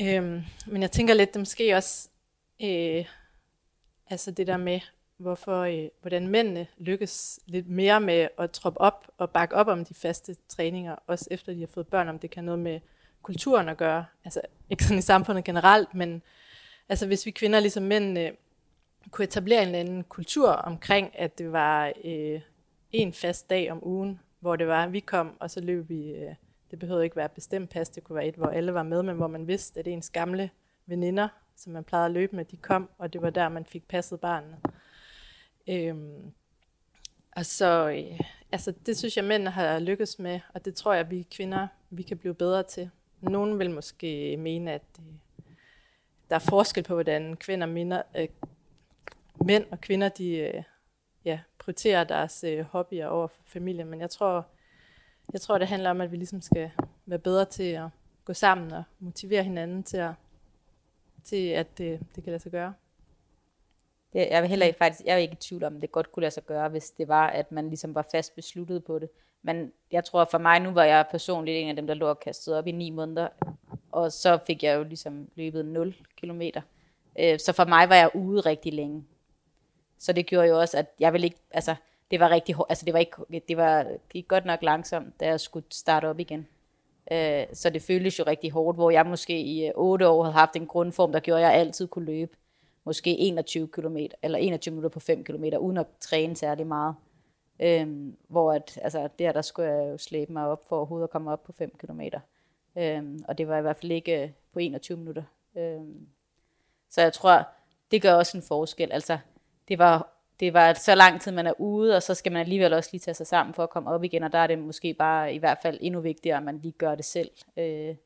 [0.00, 2.08] Øhm, men jeg tænker lidt, det måske også,
[2.62, 3.04] øh,
[4.10, 4.80] altså det der med,
[5.18, 9.84] hvorfor, øh, hvordan mændene lykkes lidt mere med at troppe op og bakke op om
[9.84, 12.80] de faste træninger, også efter de har fået børn, om det kan noget med
[13.22, 14.04] kulturen at gøre.
[14.24, 14.40] Altså
[14.70, 16.22] ikke sådan i samfundet generelt, men
[16.88, 18.32] altså hvis vi kvinder ligesom mændene
[19.10, 22.40] kunne etablere en eller anden kultur omkring, at det var øh,
[22.92, 26.10] en fast dag om ugen, hvor det var, at vi kom, og så løb vi,
[26.10, 26.34] øh,
[26.70, 29.16] det behøvede ikke være bestemt pas, det kunne være et, hvor alle var med, men
[29.16, 30.50] hvor man vidste, at ens gamle
[30.86, 33.88] veninder, som man plejede at løbe med, de kom, og det var der, man fik
[33.88, 34.56] passet barnet.
[35.68, 36.32] Øhm,
[37.36, 38.20] og så, øh,
[38.52, 42.02] altså det synes jeg, mænd har lykkes med, og det tror jeg, vi kvinder, vi
[42.02, 42.90] kan blive bedre til.
[43.20, 45.14] Nogen vil måske mene, at øh,
[46.30, 48.28] der er forskel på, hvordan kvinder minder, øh,
[49.44, 50.62] mænd og kvinder, de øh,
[51.24, 54.46] ja, prioriterer deres øh, hobbyer over for familien, men jeg tror,
[55.32, 56.70] jeg tror, det handler om, at vi ligesom skal
[57.06, 57.88] være bedre til at
[58.24, 60.12] gå sammen og motivere hinanden til, at,
[61.24, 62.74] til at det, det kan lade sig gøre.
[64.16, 66.12] Det, jeg, vil heller ikke, faktisk, jeg er ikke i tvivl om, at det godt
[66.12, 69.08] kunne lade sig gøre, hvis det var, at man ligesom var fast besluttet på det.
[69.42, 72.20] Men jeg tror for mig, nu var jeg personligt en af dem, der lå og
[72.20, 73.28] kastede op i ni måneder,
[73.92, 76.60] og så fik jeg jo ligesom løbet 0 kilometer.
[77.18, 79.04] Øh, så for mig var jeg ude rigtig længe.
[79.98, 81.74] Så det gjorde jo også, at jeg ville ikke, altså
[82.10, 83.16] det var rigtig hårdt, altså det var ikke,
[83.48, 86.46] det var gik godt nok langsomt, da jeg skulle starte op igen.
[87.12, 90.56] Øh, så det føltes jo rigtig hårdt, hvor jeg måske i 8 år havde haft
[90.56, 92.36] en grundform, der gjorde, at jeg altid kunne løbe
[92.86, 96.94] måske 21 km, eller 21 minutter på 5 km, uden at træne særlig meget.
[97.60, 101.10] Øhm, hvor at, altså, der, der skulle jeg jo slæbe mig op for overhovedet at
[101.10, 102.00] komme op på 5 km.
[102.78, 105.22] Øhm, og det var i hvert fald ikke øh, på 21 minutter.
[105.56, 106.06] Øhm,
[106.90, 107.48] så jeg tror,
[107.90, 108.92] det gør også en forskel.
[108.92, 109.18] Altså,
[109.68, 112.72] det var, det var så lang tid, man er ude, og så skal man alligevel
[112.72, 114.94] også lige tage sig sammen for at komme op igen, og der er det måske
[114.94, 117.96] bare i hvert fald endnu vigtigere, at man lige gør det selv øh,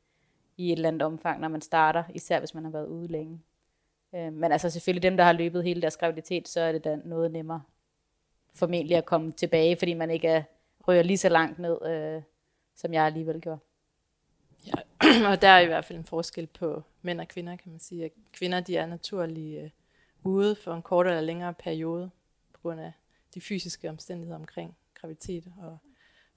[0.57, 3.41] i et eller andet omfang, når man starter, især hvis man har været ude længe.
[4.15, 6.95] Øh, men altså selvfølgelig dem, der har løbet hele deres graviditet, så er det da
[6.95, 7.61] noget nemmere
[8.53, 12.21] formentlig at komme tilbage, fordi man ikke er, lige så langt ned, øh,
[12.75, 13.59] som jeg alligevel gjorde.
[14.67, 14.73] Ja,
[15.31, 18.05] og der er i hvert fald en forskel på mænd og kvinder, kan man sige.
[18.05, 19.69] At kvinder de er naturlig øh,
[20.23, 22.11] ude for en kortere eller længere periode,
[22.53, 22.91] på grund af
[23.33, 25.77] de fysiske omstændigheder omkring graviditet og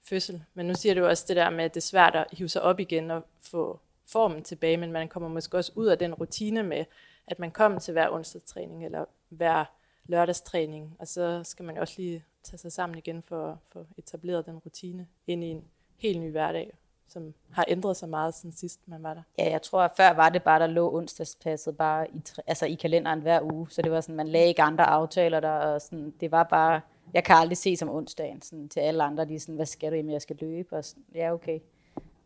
[0.03, 0.43] fødsel.
[0.53, 2.61] Men nu siger du også det der med, at det er svært at hive sig
[2.61, 6.63] op igen og få formen tilbage, men man kommer måske også ud af den rutine
[6.63, 6.85] med,
[7.27, 9.65] at man kommer til hver onsdagstræning eller hver
[10.07, 14.45] lørdagstræning, og så skal man også lige tage sig sammen igen for at få etableret
[14.45, 15.63] den rutine ind i en
[15.97, 16.73] helt ny hverdag,
[17.07, 19.21] som har ændret sig meget siden sidst man var der.
[19.37, 22.73] Ja, jeg tror, at før var det bare, der lå onsdagspasset bare i, altså i
[22.73, 26.13] kalenderen hver uge, så det var sådan, man lagde ikke andre aftaler der, og sådan,
[26.19, 26.81] det var bare,
[27.13, 29.91] jeg kan aldrig se som onsdagen sådan, til alle andre, de er sådan, hvad skal
[29.91, 31.59] du, jamen jeg skal løbe, og sådan, ja okay,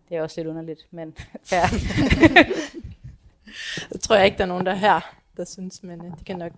[0.10, 1.16] det er også lidt underligt, men
[1.50, 1.62] fair.
[3.94, 6.24] det tror jeg ikke, der er nogen, der er her, der synes, men øh, de
[6.24, 6.52] kan nok,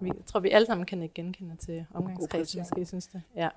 [0.00, 3.22] vi, jeg tror, vi alle sammen kan ikke genkende til omgangskredsen, måske synes det.
[3.36, 3.48] Ja.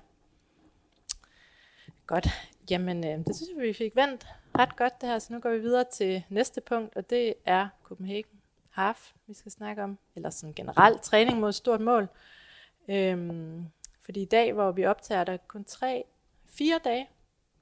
[2.06, 2.28] Godt.
[2.70, 4.26] Jamen, øh, det synes jeg, vi fik vendt
[4.58, 7.68] ret godt det her, så nu går vi videre til næste punkt, og det er
[7.82, 8.38] Copenhagen
[8.70, 12.08] Half, vi skal snakke om, eller sådan generelt træning mod et stort mål.
[12.88, 13.66] Øhm,
[14.02, 16.04] fordi i dag, hvor vi optager, der er kun tre,
[16.46, 17.08] fire dage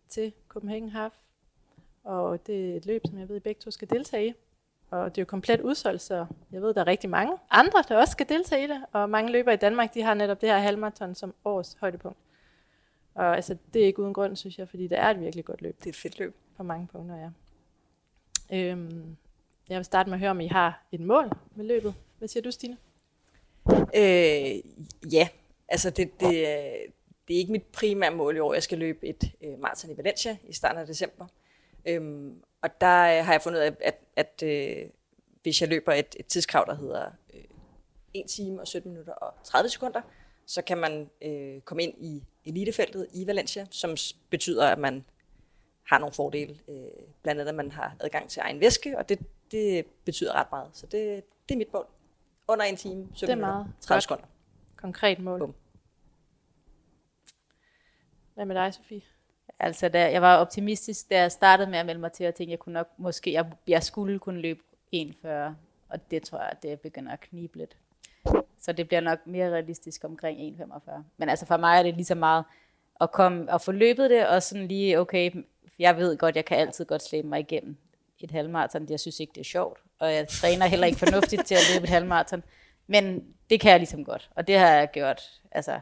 [0.08, 1.14] til Copenhagen Half,
[2.04, 4.34] og det er et løb, som jeg ved, I begge to skal deltage i
[4.96, 7.96] og det er jo komplet udsolgt, så jeg ved, der er rigtig mange andre, der
[7.96, 10.58] også skal deltage i det, og mange løbere i Danmark, de har netop det her
[10.58, 12.18] halvmarathon som årets højdepunkt.
[13.14, 15.62] Og altså, det er ikke uden grund, synes jeg, fordi det er et virkelig godt
[15.62, 15.78] løb.
[15.78, 16.34] Det er et fedt løb.
[16.56, 17.30] På mange punkter, ja.
[18.52, 19.16] Øhm,
[19.68, 21.94] jeg vil starte med at høre, om I har et mål med løbet.
[22.18, 22.76] Hvad siger du, Stine?
[23.70, 24.60] Øh,
[25.12, 25.28] ja,
[25.68, 26.30] altså det, det,
[27.28, 28.54] det er ikke mit primære mål i år.
[28.54, 31.26] Jeg skal løbe et øh, maraton i Valencia i starten af december.
[31.86, 34.88] Øhm, og der øh, har jeg fundet ud af, at, at øh,
[35.42, 37.44] hvis jeg løber et, et tidskrav, der hedder øh,
[38.14, 40.00] 1 time og 17 minutter og 30 sekunder,
[40.46, 43.96] så kan man øh, komme ind i elitefeltet i Valencia, som
[44.30, 45.04] betyder, at man
[45.82, 46.58] har nogle fordele.
[46.68, 46.76] Øh,
[47.22, 49.18] blandt andet, at man har adgang til egen væske, og det,
[49.50, 50.70] det betyder ret meget.
[50.72, 51.86] Så det, det er mit mål.
[52.48, 53.64] Under en time, 17 det er meget.
[53.64, 54.24] minutter, 30 sekunder.
[54.76, 55.38] Konkret mål.
[55.38, 55.54] Bum.
[58.34, 59.02] Hvad med dig, Sofie?
[59.58, 62.50] Altså, da jeg var optimistisk, da jeg startede med at melde mig til, at tænkte,
[62.50, 64.60] jeg kunne nok, måske, jeg, jeg skulle kunne løbe
[64.94, 65.28] 1,40,
[65.88, 67.76] og det tror jeg, det begynder at knibe lidt.
[68.60, 70.90] Så det bliver nok mere realistisk omkring 1,45.
[71.16, 72.44] Men altså for mig er det lige så meget
[73.00, 75.30] at komme og få løbet det, og sådan lige, okay,
[75.78, 77.76] jeg ved godt, jeg kan altid godt slæbe mig igennem
[78.20, 78.86] et halvmarathon.
[78.90, 81.84] Jeg synes ikke, det er sjovt, og jeg træner heller ikke fornuftigt til at løbe
[81.84, 82.42] et halvmarathon.
[82.86, 85.80] Men det kan jeg ligesom godt, og det har jeg gjort, altså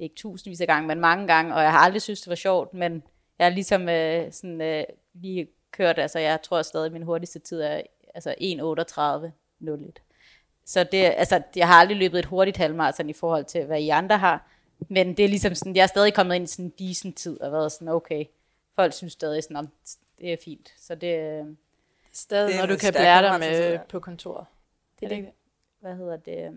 [0.00, 2.74] ikke tusindvis af gange, men mange gange, og jeg har aldrig synes, det var sjovt,
[2.74, 3.02] men
[3.38, 4.84] jeg har ligesom øh, sådan, øh,
[5.14, 7.82] lige kørt, altså jeg tror stadig, at min hurtigste tid er
[8.14, 9.92] altså 1.38.01.
[10.64, 13.88] Så det, altså, jeg har aldrig løbet et hurtigt halvmarathon i forhold til, hvad I
[13.88, 14.50] andre har,
[14.88, 17.40] men det er ligesom sådan, jeg er stadig kommet ind i sådan en decent tid,
[17.40, 18.24] og været sådan, okay,
[18.74, 19.68] folk synes stadig sådan, om
[20.20, 20.74] det er fint.
[20.78, 21.46] Så det, øh,
[22.12, 24.46] stadig, når du kan blære dig med på kontoret.
[25.00, 25.28] Det er det,
[25.80, 26.52] hvad hedder det,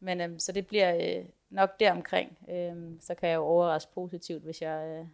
[0.00, 1.24] men øhm, så det bliver øh,
[1.54, 5.06] nok deromkring, øhm, så kan jeg jo overraske positivt, hvis jeg øh,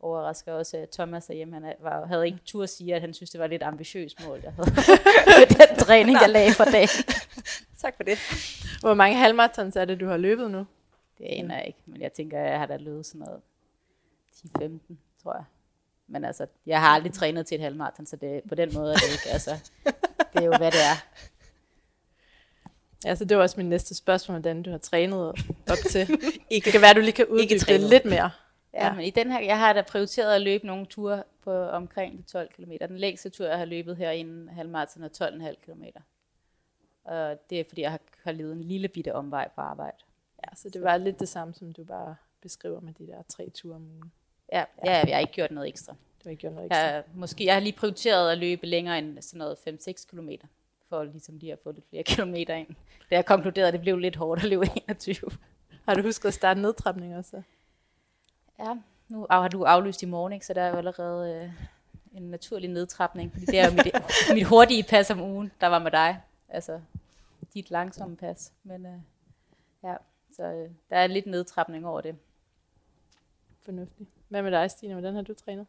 [0.00, 1.54] overrasker også uh, Thomas derhjemme.
[1.54, 4.26] Han var, havde ikke tur at sige, at han synes, det var et lidt ambitiøst
[4.26, 4.70] mål, jeg havde
[5.40, 6.88] med den træning, jeg lagde for dagen.
[7.78, 8.18] Tak for det.
[8.80, 10.66] Hvor mange halvmaratons er det, du har løbet nu?
[11.18, 13.40] Det aner jeg ikke, men jeg tænker, jeg har da løbet sådan noget
[14.90, 15.44] 10-15, tror jeg.
[16.06, 18.96] Men altså, jeg har aldrig trænet til et halvmarathon, så det, på den måde er
[18.96, 19.30] det ikke.
[19.32, 19.70] Altså,
[20.32, 20.96] det er jo, hvad det er.
[23.06, 25.28] Altså, det var også min næste spørgsmål, hvordan du har trænet
[25.70, 26.00] op til.
[26.50, 28.30] ikke, det kan være, du lige kan uddybe det lidt mere.
[28.74, 32.18] Ja, men i den her, jeg har da prioriteret at løbe nogle ture på omkring
[32.18, 32.72] de 12 km.
[32.80, 35.84] Den længste tur, jeg har løbet her inden halvmarathon er 12,5 km.
[37.04, 39.96] Og det er, fordi jeg har, har levet en lille bitte omvej på arbejde.
[40.44, 43.50] Ja, så det var lidt det samme, som du bare beskriver med de der tre
[43.50, 44.12] ture om ugen.
[44.52, 44.92] Ja, ja.
[45.06, 45.92] jeg har ikke gjort noget ekstra.
[45.92, 46.80] Du har ikke gjort noget ekstra.
[46.80, 49.56] Jeg, måske, jeg har lige prioriteret at løbe længere end sådan noget
[49.88, 50.28] 5-6 km,
[50.88, 52.68] for ligesom lige at få lidt flere kilometer ind.
[53.10, 55.30] Da jeg konkluderede, at det blev lidt hårdt at løbe 21.
[55.84, 57.42] Har du husket at starte nedtrapning også?
[58.58, 58.74] Ja,
[59.08, 60.46] nu har du aflyst i morgen, ikke?
[60.46, 61.50] så der er jo allerede øh,
[62.16, 63.32] en naturlig nedtrapning.
[63.32, 63.86] Fordi det er jo mit,
[64.38, 66.20] mit hurtige pas om ugen, der var med dig.
[66.48, 66.80] Altså
[67.54, 68.52] dit langsomme pas.
[68.62, 68.92] Men øh,
[69.84, 69.94] ja,
[70.36, 72.16] så øh, der er lidt nedtrapning over det.
[73.62, 74.08] Fornuftigt.
[74.28, 74.92] Hvad med dig, Stine?
[74.92, 75.66] Hvordan har du trænet?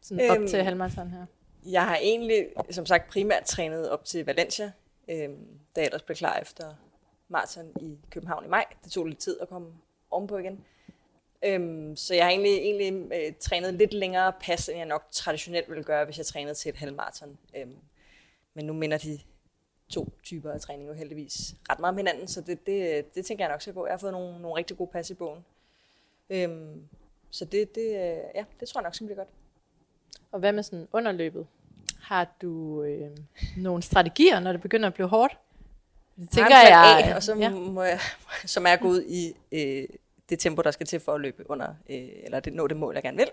[0.00, 1.26] Sådan op Øhm, til halvmarathon her.
[1.66, 4.72] Jeg har egentlig, som sagt, primært trænet op til Valencia,
[5.08, 6.74] øhm, da jeg ellers blev klar efter
[7.28, 8.64] maraton i København i maj.
[8.84, 9.72] Det tog lidt tid at komme
[10.10, 10.64] ovenpå igen.
[11.44, 15.68] Øhm, så jeg har egentlig, egentlig øh, trænet lidt længere pas, end jeg nok traditionelt
[15.68, 17.38] ville gøre, hvis jeg trænede til et halvmarathon.
[17.56, 17.76] Øhm,
[18.54, 19.18] men nu minder de
[19.88, 23.44] to typer af træning jo heldigvis ret meget om hinanden, så det, det, det tænker
[23.44, 23.86] jeg nok skal gå.
[23.86, 25.44] Jeg har fået nogle, nogle rigtig gode pas i bogen.
[26.30, 26.88] Øhm,
[27.30, 29.28] så det, det, øh, ja, det tror jeg nok skal blive godt.
[30.32, 31.46] Og hvad med sådan underløbet?
[32.06, 33.10] Har du øh,
[33.56, 35.38] nogle strategier, når det begynder at blive hårdt?
[36.16, 37.50] Det tænker plan jeg, A, og så ja.
[37.50, 38.00] må jeg,
[38.44, 39.88] så må jeg gå ud i øh,
[40.28, 42.94] det tempo, der skal til for at løbe under, øh, eller det, nå det mål,
[42.94, 43.30] jeg gerne vil.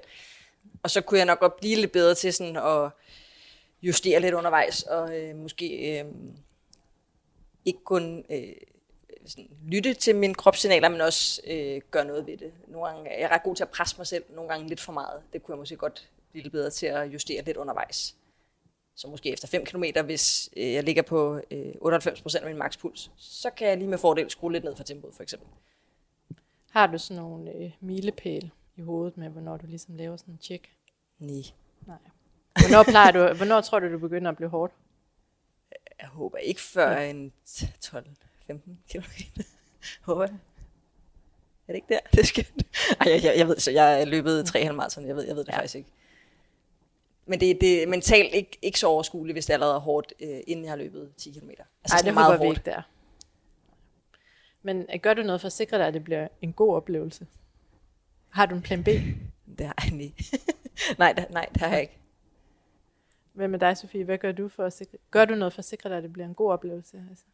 [0.83, 2.91] Og så kunne jeg nok godt blive lidt bedre til sådan at
[3.81, 6.05] justere lidt undervejs, og øh, måske øh,
[7.65, 8.53] ikke kun øh,
[9.25, 12.51] sådan, lytte til mine kropssignaler, men også øh, gøre noget ved det.
[12.67, 14.93] Nogle gange er jeg ret god til at presse mig selv, nogle gange lidt for
[14.93, 15.21] meget.
[15.33, 18.15] Det kunne jeg måske godt blive lidt bedre til at justere lidt undervejs.
[18.95, 23.11] Så måske efter 5 km, hvis øh, jeg ligger på øh, 98% af min makspuls,
[23.17, 25.47] så kan jeg lige med fordel skrue lidt ned for tempoet, for eksempel.
[26.71, 30.39] Har du sådan nogle øh, milepæle i hovedet med, hvornår du ligesom laver sådan en
[30.41, 30.69] check?
[31.19, 31.43] Nej,
[31.87, 31.97] Nej.
[32.53, 34.73] Hvornår, plejer du, hvornår tror du, du begynder at blive hårdt?
[36.03, 38.01] jeg håber ikke før en 12-15
[38.89, 39.01] km.
[40.07, 40.35] håber jeg.
[41.67, 41.99] Er det ikke der?
[42.13, 42.63] Det skønt.
[42.99, 45.43] Ej, jeg, jeg, jeg ved så jeg er løbet tre halvmarathon, jeg ved, jeg ved
[45.43, 45.57] det ja.
[45.57, 45.89] faktisk ikke.
[47.25, 50.39] Men det, det er mentalt ikke, ikke så overskueligt, hvis det allerede er hårdt, øh,
[50.47, 51.49] inden jeg har løbet 10 km.
[51.49, 52.81] Altså Nej, det håber vi ikke der.
[54.61, 57.27] Men øh, gør du noget for at sikre dig, at det bliver en god oplevelse?
[58.29, 58.87] Har du en plan B?
[59.57, 60.39] Det har jeg ikke.
[60.99, 61.97] nej, det, nej, det har jeg ikke.
[63.33, 64.03] Hvad med dig, Sofie?
[64.03, 66.13] Hvad gør du for at sikre, gør du noget for at sikre dig, at det
[66.13, 67.05] bliver en god oplevelse?
[67.09, 67.25] Altså?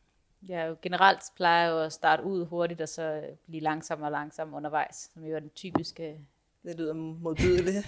[0.47, 4.11] Jeg jo generelt plejer jeg jo at starte ud hurtigt, og så blive langsommere og
[4.11, 6.19] langsommere undervejs, som jo er den typiske
[6.63, 7.87] Det lyder modbydeligt.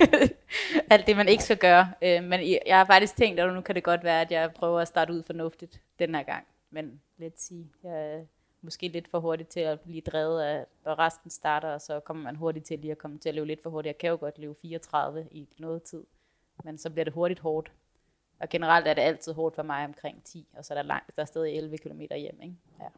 [0.90, 1.92] alt det, man ikke skal gøre.
[2.02, 4.80] Øh, men jeg har faktisk tænkt, at nu kan det godt være, at jeg prøver
[4.80, 6.46] at starte ud fornuftigt den her gang.
[6.70, 8.24] Men let sige, jeg er
[8.62, 12.22] måske lidt for hurtigt til at blive drevet af, og resten starter, og så kommer
[12.22, 13.92] man hurtigt til lige at komme til at løbe lidt for hurtigt.
[13.92, 16.04] Jeg kan jo godt løbe 34 i noget tid,
[16.64, 17.72] men så bliver det hurtigt hårdt.
[18.40, 21.16] Og generelt er det altid hårdt for mig omkring 10, og så er der langt,
[21.16, 22.54] der er stadig 11 km hjem, ikke?
[22.80, 22.88] Ja.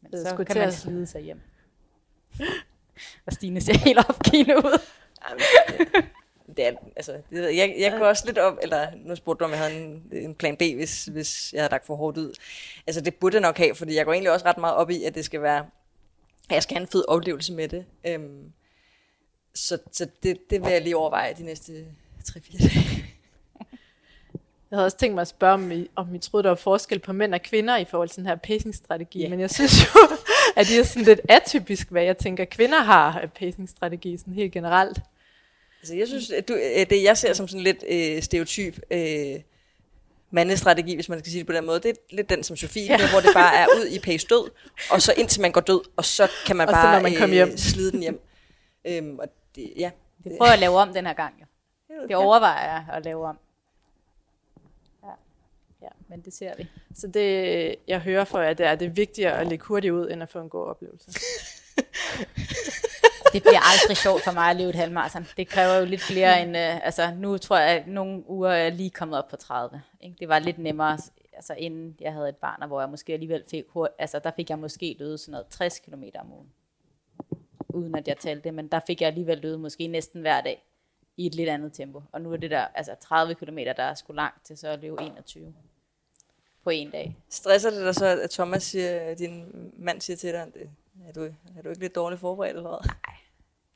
[0.00, 1.40] Men så kan man slide sig hjem.
[3.26, 4.78] Og Stine ser helt opgivende ud.
[5.22, 6.04] Ej, det-
[6.56, 9.44] Det er, altså, det, jeg, jeg, kunne går også lidt op, eller nu spurgte du,
[9.44, 12.32] om jeg havde en, en plan B, hvis, hvis jeg havde lagt for hårdt ud.
[12.86, 15.04] Altså det burde jeg nok have, fordi jeg går egentlig også ret meget op i,
[15.04, 15.58] at det skal være,
[16.48, 17.84] at jeg skal have en fed oplevelse med det.
[18.06, 18.52] Øhm,
[19.54, 21.86] så så det, det vil jeg lige overveje de næste
[22.28, 23.04] 3-4 dage.
[24.72, 26.98] Jeg havde også tænkt mig at spørge, om I, om I troede, der var forskel
[26.98, 29.20] på mænd og kvinder i forhold til den her pacing-strategi.
[29.20, 29.30] Yeah.
[29.30, 30.00] Men jeg synes jo,
[30.56, 34.52] at det er sådan lidt atypisk, hvad jeg tænker, kvinder har af pacing-strategi sådan helt
[34.52, 34.98] generelt.
[35.80, 39.40] Altså jeg synes, at du, øh, det jeg ser som sådan lidt øh, stereotyp øh,
[40.30, 42.82] mandestrategi, hvis man skal sige det på den måde, det er lidt den som Sofie,
[42.82, 43.10] ja.
[43.10, 44.50] hvor det bare er ud i pace død,
[44.90, 47.18] og så indtil man går død, og så kan man Og så bare når man
[47.18, 47.48] kommer hjem.
[47.48, 48.20] Øh, slide den hjem.
[48.84, 49.90] øhm, og det, ja,
[50.24, 51.46] Det prøver at lave om den her gang, jo.
[52.08, 53.38] Det overvejer jeg at lave om.
[56.12, 56.68] Men det ser vi.
[56.94, 59.92] Så det, jeg hører for jer, det er, at det er vigtigere at lægge hurtigt
[59.92, 61.10] ud, end at få en god oplevelse.
[63.32, 65.26] Det bliver aldrig sjovt for mig at løbe et halvmarathon.
[65.36, 66.56] Det kræver jo lidt flere end...
[66.56, 69.82] Øh, altså, nu tror jeg, at nogle uger er lige kommet op på 30.
[70.00, 70.16] Ikke?
[70.20, 70.98] Det var lidt nemmere,
[71.32, 73.64] altså, inden jeg havde et barn, og hvor jeg måske alligevel fik...
[73.98, 76.48] Altså, der fik jeg måske løbet sådan noget 60 km om ugen.
[77.68, 80.64] uden at jeg talte det, men der fik jeg alligevel løbet måske næsten hver dag
[81.16, 82.02] i et lidt andet tempo.
[82.12, 84.80] Og nu er det der altså 30 km, der er sgu langt til så at
[84.80, 85.54] løbe 21
[86.64, 87.16] på en dag.
[87.28, 89.44] Stresser det dig så, at Thomas siger, din
[89.78, 90.70] mand siger til dig, det,
[91.08, 91.22] er, du,
[91.58, 92.90] er du ikke lidt dårligt forberedt eller hvad?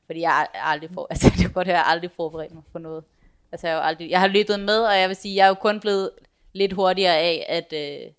[0.06, 2.78] Fordi jeg er aldrig for, altså det er godt høre, jeg aldrig forberedt mig på
[2.78, 3.04] noget.
[3.52, 5.48] Altså jeg har, jo aldrig, jeg har løbet med, og jeg vil sige, jeg er
[5.48, 6.10] jo kun blevet
[6.52, 8.12] lidt hurtigere af, at øh,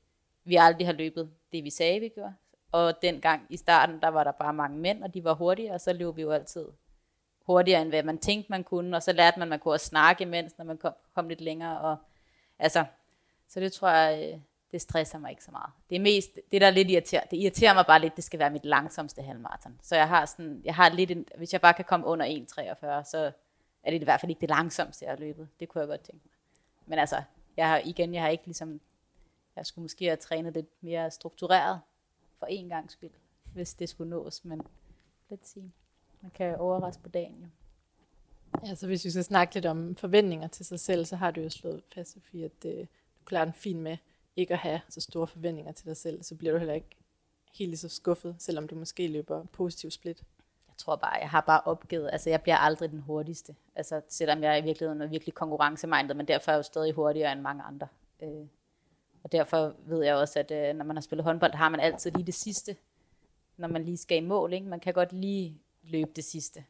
[0.44, 2.34] vi aldrig har løbet det, vi sagde, vi gjorde.
[2.72, 5.82] Og dengang i starten, der var der bare mange mænd, og de var hurtigere, og
[5.82, 6.66] så løb vi jo altid
[7.46, 8.98] hurtigere, end hvad man tænkte, man kunne.
[8.98, 11.42] Og så lærte man, at man kunne også snakke imens, når man kom, kom lidt
[11.42, 11.80] længere.
[11.82, 11.98] Og,
[12.60, 12.86] altså,
[13.50, 14.40] så det tror jeg, øh,
[14.72, 15.72] det stresser mig ikke så meget.
[15.90, 18.40] Det er mest, det der er lidt irriterer, det irriterer mig bare lidt, det skal
[18.40, 19.80] være mit langsomste halvmarathon.
[19.82, 23.10] Så jeg har sådan, jeg har lidt, en, hvis jeg bare kan komme under 1,43,
[23.10, 23.32] så
[23.84, 25.50] er det i hvert fald ikke det langsomste, jeg har løbet.
[25.60, 26.32] Det kunne jeg godt tænke mig.
[26.86, 27.22] Men altså,
[27.58, 28.82] jeg har igen, jeg har ikke ligesom,
[29.56, 31.82] jeg skulle måske have trænet lidt mere struktureret
[32.40, 33.12] for en gang skyld,
[33.54, 34.62] hvis det skulle nås, men
[35.30, 35.72] lidt sige.
[36.22, 37.48] Man kan overraske på dagen jo.
[38.66, 41.42] Ja, så hvis vi skal snakke lidt om forventninger til sig selv, så har du
[41.42, 43.98] jo slået fast, Sofie, at øh, du klarer den fint med
[44.38, 46.96] ikke at have så store forventninger til dig selv, så bliver du heller ikke
[47.54, 50.24] helt lige så skuffet, selvom du måske løber positiv split.
[50.68, 54.44] Jeg tror bare, jeg har bare opgivet, altså jeg bliver aldrig den hurtigste, altså selvom
[54.44, 57.64] jeg i virkeligheden er virkelig konkurrencemindet, men derfor er jeg jo stadig hurtigere end mange
[57.64, 57.88] andre.
[58.22, 58.48] Øh,
[59.24, 62.12] og derfor ved jeg også, at øh, når man har spillet håndbold, har man altid
[62.12, 62.76] lige det sidste,
[63.58, 64.54] når man lige skal i mål.
[64.54, 64.66] Ikke?
[64.66, 66.66] Man kan godt lige løbe det sidste.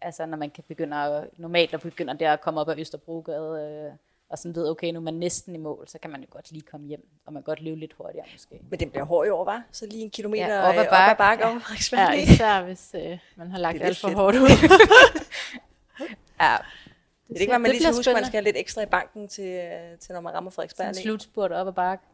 [0.00, 3.88] Altså når man kan begynde at, normalt at begynder der at komme op ad Østerbrogade,
[3.88, 3.92] øh,
[4.30, 6.50] og sådan ved, okay, nu er man næsten i mål, så kan man jo godt
[6.52, 8.60] lige komme hjem, og man kan godt løbe lidt hurtigere måske.
[8.70, 9.62] Men det bliver hård i år, var?
[9.72, 11.10] Så lige en kilometer Ja, op ad øh, op bakke.
[11.10, 11.50] ad bakke Ja.
[11.50, 11.60] over
[11.92, 12.32] Ja, ja.
[12.32, 14.18] især hvis øh, man har lagt Det alt lidt for fedt.
[14.18, 14.48] hårdt ud.
[16.40, 16.56] Ja,
[17.28, 18.82] Det er ikke, at man det lige skal huske, at man skal have lidt ekstra
[18.82, 20.84] i banken til, øh, til når man rammer Frederiksberg.
[20.86, 22.04] sådan en slutspurt op ad bakke.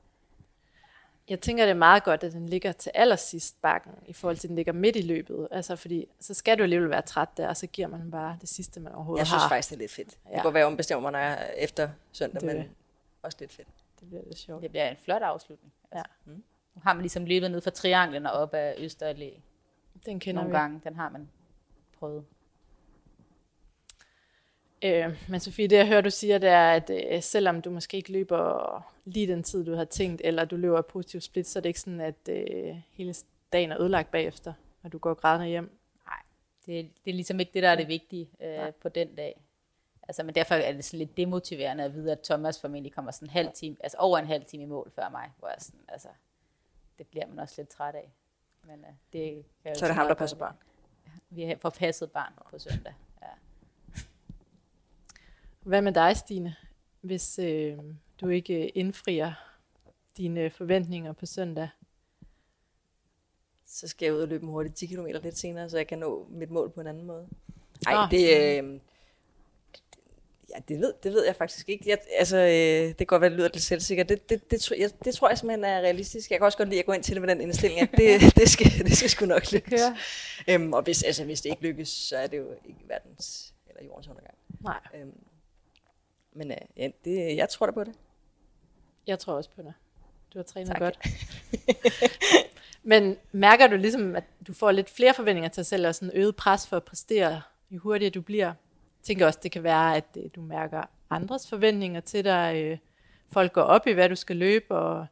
[1.28, 4.46] Jeg tænker, det er meget godt, at den ligger til allersidst bakken, i forhold til,
[4.46, 5.48] at den ligger midt i løbet.
[5.50, 8.48] Altså, fordi så skal du alligevel være træt der, og så giver man bare det
[8.48, 9.48] sidste, man overhovedet Jeg synes har.
[9.48, 10.18] faktisk, det er lidt fedt.
[10.30, 10.34] Ja.
[10.34, 12.68] Det kan være, at ombestemmer mig, når jeg er efter søndag, Det er men
[13.22, 13.68] også lidt fedt.
[14.00, 14.62] Det bliver lidt sjovt.
[14.62, 15.72] Det bliver en flot afslutning.
[15.92, 16.32] Altså, Ja.
[16.74, 19.40] Nu har man ligesom løbet ned fra trianglen og op ad Østerallé
[20.06, 20.58] Den kender nogle vi.
[20.58, 20.80] gange.
[20.84, 21.28] Den har man
[21.98, 22.24] prøvet.
[24.86, 27.96] Øh, men Sofie, det jeg hører, du siger, det er, at øh, selvom du måske
[27.96, 31.60] ikke løber lige den tid, du har tænkt, eller du løber positiv split, så er
[31.60, 33.14] det ikke sådan, at øh, hele
[33.52, 35.78] dagen er ødelagt bagefter, og du går grædende hjem.
[36.66, 38.70] Det, det er ligesom ikke det, der er det vigtige øh, Nej.
[38.70, 39.40] på den dag.
[40.08, 43.28] Altså, men derfor er det sådan lidt demotiverende at vide, at Thomas formentlig kommer sådan
[43.28, 45.80] en halv time, altså over en halv time i mål før mig, hvor jeg sådan,
[45.88, 46.08] altså,
[46.98, 48.12] det bliver man også lidt træt af.
[48.62, 50.56] Men øh, det kan Så er det ham, der passer barn.
[51.30, 52.94] Vi får passet barn på søndag.
[55.66, 55.68] Ja.
[55.68, 56.54] Hvad med dig, Stine?
[57.00, 57.76] Hvis øh,
[58.20, 59.32] du ikke øh, indfrier
[60.16, 61.68] dine forventninger på søndag,
[63.66, 65.98] Så skal jeg ud og løbe en hurtigt 10 km lidt senere, så jeg kan
[65.98, 67.28] nå mit mål på en anden måde.
[67.84, 68.80] Nej, det, øh,
[70.50, 71.84] ja, det, ved, det ved jeg faktisk ikke.
[71.90, 74.08] Jeg, altså, øh, det kan godt være, det lyder lidt selvsikkert.
[74.08, 76.30] Det, det, det, tror- jeg, det tror jeg simpelthen er realistisk.
[76.30, 78.20] Jeg kan også godt lide at gå ind til det med den indstilling, at det,
[78.40, 79.70] det, skal, det skal sgu nok lykkes.
[79.70, 79.96] kører?
[80.48, 83.84] Øhm, og hvis, altså, hvis det ikke lykkes, så er det jo ikke verdens eller
[83.84, 84.34] jordens undergang.
[84.60, 85.12] Nej, Øhm,
[86.36, 87.94] men øh, ja, det, jeg tror da på det.
[89.06, 89.72] jeg tror også på dig.
[90.34, 90.78] Du har trænet Tak.
[90.78, 90.98] godt.
[92.82, 96.10] Men mærker du ligesom, at du får lidt flere forventninger til dig selv, og sådan
[96.14, 98.46] øget pres for at præstere, jo hurtigere du bliver?
[98.46, 98.54] Jeg
[99.02, 102.62] tænker også, det kan være, at øh, du mærker andres forventninger til dig.
[102.64, 102.78] øh,
[103.32, 105.06] Folk går op i, hvad du skal løbe, og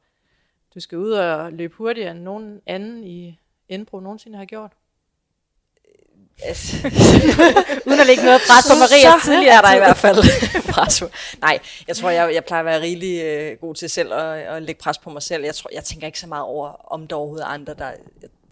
[0.74, 4.72] du skal ud og løbe hurtigere end nogen anden i Indbro nogensinde har gjort.
[6.42, 6.76] Altså,
[7.86, 9.54] Uden at lægge noget pres på Maria så tidligere.
[9.54, 10.16] er der i hvert fald
[10.74, 11.08] pres på.
[11.40, 11.58] Nej,
[11.88, 14.78] jeg tror, jeg, jeg plejer at være rigtig øh, god til selv at, at lægge
[14.78, 15.44] pres på mig selv.
[15.44, 17.92] Jeg, tror, jeg tænker ikke så meget over, om der overhovedet er andre, der...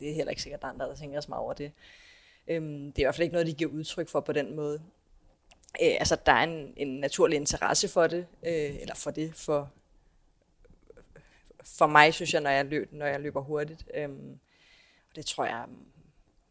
[0.00, 1.72] Det er heller ikke sikkert, at der er andre, der tænker så meget over det.
[2.48, 4.80] Øhm, det er i hvert fald ikke noget, de giver udtryk for på den måde.
[5.82, 9.70] Øh, altså, der er en, en naturlig interesse for det, øh, eller for det, for,
[11.78, 13.84] for mig, synes jeg, når jeg, løb, når jeg løber hurtigt.
[13.94, 14.38] Øhm,
[15.10, 15.64] og det tror jeg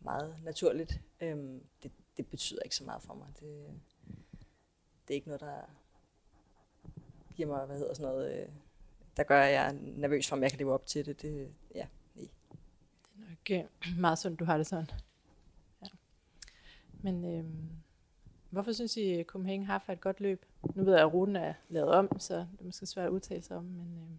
[0.02, 1.02] meget naturligt.
[1.22, 3.28] Øhm, det, det betyder ikke så meget for mig.
[3.40, 3.80] Det,
[5.08, 5.62] det er ikke noget, der
[7.36, 8.48] giver mig, hvad hedder sådan noget, øh,
[9.18, 11.22] der gør, at jeg er nervøs for, om jeg kan leve op til det.
[11.22, 12.28] det ja, nej.
[13.16, 13.64] nok øh,
[14.02, 14.90] meget sundt, du har det sådan.
[15.82, 15.88] Ja.
[17.02, 17.46] Men øh,
[18.50, 20.46] hvorfor synes I, at Copenhagen har et godt løb?
[20.76, 23.42] Nu ved jeg, at ruten er lavet om, så det er måske svært at udtale
[23.42, 23.64] sig om.
[23.64, 24.18] Men, øh,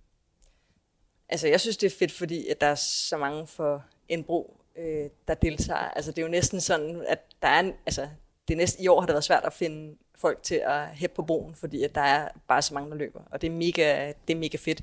[1.28, 5.10] Altså, jeg synes, det er fedt, fordi at der er så mange for Indbro, øh,
[5.28, 5.78] der deltager.
[5.78, 8.08] Altså, det er jo næsten sådan, at der er en, altså,
[8.48, 11.14] det er næsten, i år har det været svært at finde folk til at hæppe
[11.14, 13.20] på broen, fordi at der er bare så mange, der løber.
[13.30, 14.82] Og det er mega, det er mega fedt.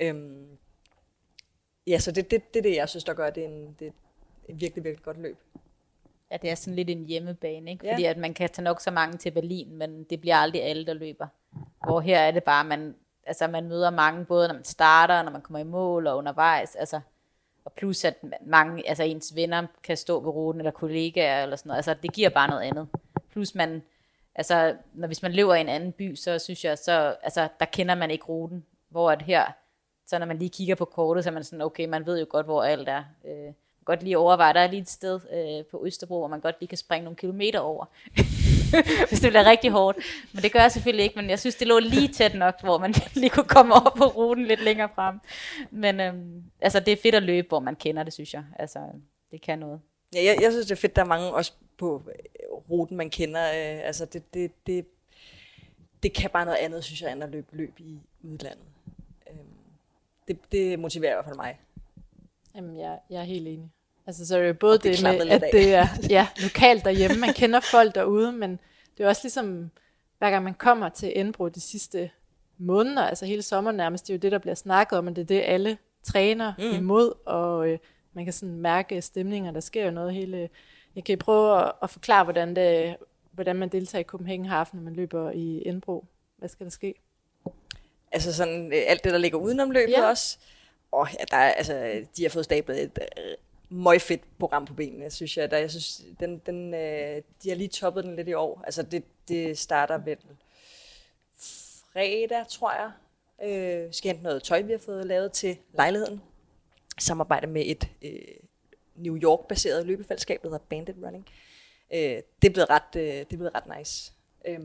[0.00, 0.46] Øhm,
[1.86, 3.86] ja, så det er det, det, det, jeg synes, der gør, det er, en, det
[3.86, 3.92] er
[4.48, 5.36] et virkelig, virkelig godt løb.
[6.30, 7.86] at det er sådan lidt en hjemmebane, ikke?
[7.86, 7.92] Ja.
[7.92, 10.86] Fordi at man kan tage nok så mange til Berlin, men det bliver aldrig alle,
[10.86, 11.26] der løber.
[11.84, 12.94] Hvor her er det bare, man,
[13.26, 16.74] altså man møder mange, både når man starter, når man kommer i mål og undervejs,
[16.74, 17.00] altså,
[17.64, 18.14] og plus at
[18.46, 22.12] mange, altså ens venner kan stå ved ruten, eller kollegaer, eller sådan noget, altså det
[22.12, 22.88] giver bare noget andet.
[23.32, 23.82] Plus man,
[24.34, 27.66] altså når, hvis man lever i en anden by, så synes jeg, så, altså der
[27.66, 29.44] kender man ikke ruten, hvor at her,
[30.06, 32.26] så når man lige kigger på kortet, så er man sådan, okay, man ved jo
[32.28, 33.04] godt, hvor alt er.
[33.24, 33.52] Øh,
[33.84, 36.68] godt lige overveje, der er lige et sted øh, på Østerbro, hvor man godt lige
[36.68, 37.84] kan springe nogle kilometer over.
[39.08, 39.98] Hvis det bliver rigtig hårdt.
[40.32, 42.78] Men det gør jeg selvfølgelig ikke, men jeg synes, det lå lige tæt nok, hvor
[42.78, 45.20] man lige kunne komme over på ruten lidt længere frem.
[45.70, 48.44] Men øhm, altså, det er fedt at løbe, hvor man kender det, synes jeg.
[48.58, 48.78] Altså,
[49.30, 49.80] det kan noget.
[50.14, 53.10] Ja, jeg, jeg synes, det er fedt, der er mange også på øh, ruten, man
[53.10, 53.44] kender.
[53.44, 54.86] Øh, altså, det, det, det,
[56.02, 58.66] det kan bare noget andet, synes jeg, end at løbe løb i udlandet.
[59.30, 59.36] Øh,
[60.28, 61.58] det, det motiverer i hvert fald mig.
[62.54, 63.70] Jamen, jeg, jeg er helt enig.
[64.06, 66.84] Altså, så er det jo både Og det det, med, at det er ja, lokalt
[66.84, 67.16] derhjemme.
[67.16, 68.58] Man kender folk derude, men
[68.98, 69.70] det er også ligesom,
[70.18, 72.10] hver gang man kommer til Enbro de sidste
[72.58, 75.22] måneder, altså hele sommeren nærmest, det er jo det, der bliver snakket om, og det
[75.22, 76.64] er det, alle træner Mm.
[76.76, 77.78] imod, og øh,
[78.12, 80.48] man kan sådan mærke stemninger, der sker jo noget hele...
[80.96, 82.96] Jeg kan prøve at, at forklare, hvordan, det,
[83.32, 86.04] hvordan man deltager i Copenhagen Half, når man løber i Enbro.
[86.36, 86.94] Hvad skal der ske?
[88.12, 90.08] Altså sådan øh, alt det, der ligger udenom løbet Ja.
[90.08, 90.38] også.
[90.92, 93.34] Og ja, der er, altså, de har fået stablet et øh,
[93.74, 95.50] møgfedt program på benene, synes jeg.
[95.50, 98.62] Der, jeg synes, den, den, øh, de har lige toppet den lidt i år.
[98.64, 100.18] Altså det, det starter vel
[101.92, 102.92] fredag, tror jeg.
[103.42, 106.22] Øh, skal hente noget tøj, vi har fået lavet til lejligheden.
[106.98, 108.36] Samarbejde med et øh,
[108.94, 111.28] New York-baseret løbefællesskab, der hedder Bandit Running.
[111.94, 114.12] Øh, det, er blevet ret, øh, det er blevet ret nice.
[114.46, 114.60] Øh,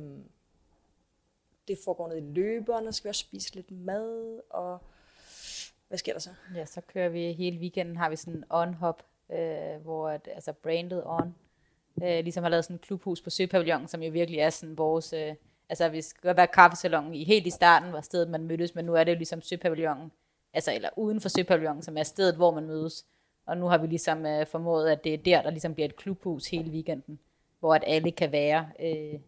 [1.67, 4.79] det foregår ned i løberne, skal vi også spise lidt mad, og
[5.89, 6.29] hvad sker der så?
[6.55, 10.53] Ja, så kører vi hele weekenden, har vi sådan en on-hop, øh, hvor at, altså
[10.53, 11.35] branded on,
[12.03, 15.13] øh, ligesom har lavet sådan en klubhus på Søpavillon, som jo virkelig er sådan vores,
[15.13, 15.35] øh,
[15.69, 18.85] altså vi skal godt være kaffesalongen i helt i starten, var stedet man mødtes, men
[18.85, 20.11] nu er det jo ligesom Søpavillonen,
[20.53, 23.05] altså eller uden for Søpavillonen, som er stedet, hvor man mødes.
[23.45, 25.95] Og nu har vi ligesom øh, formået, at det er der, der ligesom bliver et
[25.95, 27.19] klubhus hele weekenden,
[27.59, 28.69] hvor at alle kan være.
[28.79, 29.19] Øh,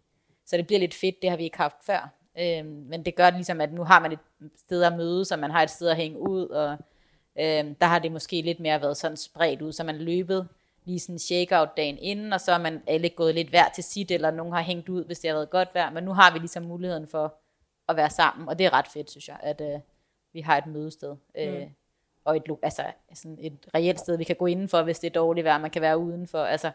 [0.45, 2.20] så det bliver lidt fedt, det har vi ikke haft før.
[2.39, 4.19] Øh, men det gør ligesom, at nu har man et
[4.57, 6.71] sted at mødes, og man har et sted at hænge ud, og
[7.39, 10.47] øh, der har det måske lidt mere været sådan spredt ud, så man løbet
[10.85, 14.11] lige sådan shakeout dagen inden, og så er man alle gået lidt hver til sit,
[14.11, 16.39] eller nogen har hængt ud, hvis det har været godt vejr, men nu har vi
[16.39, 17.33] ligesom muligheden for
[17.89, 19.79] at være sammen, og det er ret fedt, synes jeg, at øh,
[20.33, 21.15] vi har et mødested.
[21.37, 21.69] Øh, Mm.
[22.25, 25.45] og et, altså, sådan et reelt sted, vi kan gå indenfor, hvis det er dårligt
[25.45, 26.43] vejr, man kan være udenfor.
[26.43, 26.71] Altså,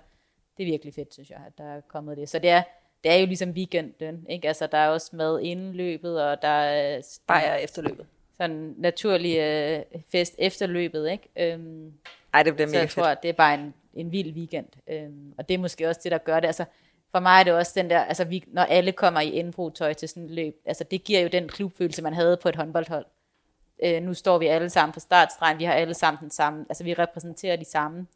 [0.57, 2.29] det er virkelig fedt, synes jeg, at der er kommet det.
[2.29, 2.63] Så det er,
[3.07, 4.49] det er jo ligesom weekenden, ikke?
[4.49, 8.07] Altså, der er også mad inden løbet, og der er Bajer efter løbet.
[8.37, 9.83] sådan naturlig øh,
[10.13, 11.29] fest efter løbet, ikke?
[11.53, 11.93] Øhm,
[12.35, 13.05] Ej, det bliver så mega jeg fedt.
[13.05, 14.67] tror, det er bare en, en vild weekend.
[14.89, 16.47] Øhm, og det er måske også det, der gør det.
[16.47, 16.65] Altså,
[17.11, 20.09] for mig er det også den der, altså vi, når alle kommer i indbrudtøj til
[20.09, 23.07] sådan et løb, altså det giver jo den klubfølelse, man havde på et håndboldhold.
[23.85, 26.85] Øh, nu står vi alle sammen på startstregen, vi har alle sammen den samme, altså
[26.85, 28.07] vi repræsenterer de samme.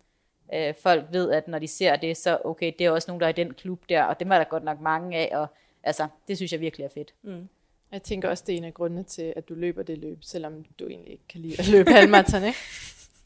[0.54, 3.26] Øh, folk ved, at når de ser det, så okay, det er også nogen, der
[3.26, 5.46] er i den klub der, og dem er der godt nok mange af, og
[5.82, 7.14] altså, det synes jeg virkelig er fedt.
[7.22, 7.48] Mm.
[7.92, 10.64] Jeg tænker også, det er en af grundene til, at du løber det løb, selvom
[10.78, 12.58] du egentlig ikke kan lide at løbe halvmarathon, ikke?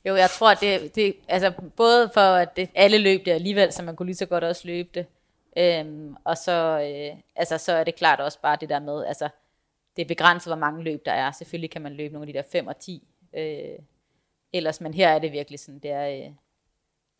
[0.07, 3.83] Jo, jeg tror, det, det altså både for, at det, alle løb det alligevel, så
[3.83, 5.07] man kunne lige så godt også løbe det.
[5.57, 9.29] Øhm, og så, øh, altså, så er det klart også bare det der med, altså,
[9.97, 11.33] det er begrænset, hvor mange løb der er.
[11.33, 13.09] Selvfølgelig kan man løbe nogle af de der 5 og 10.
[13.37, 13.79] Øh,
[14.53, 16.33] ellers, men her er det virkelig sådan, det er, øh,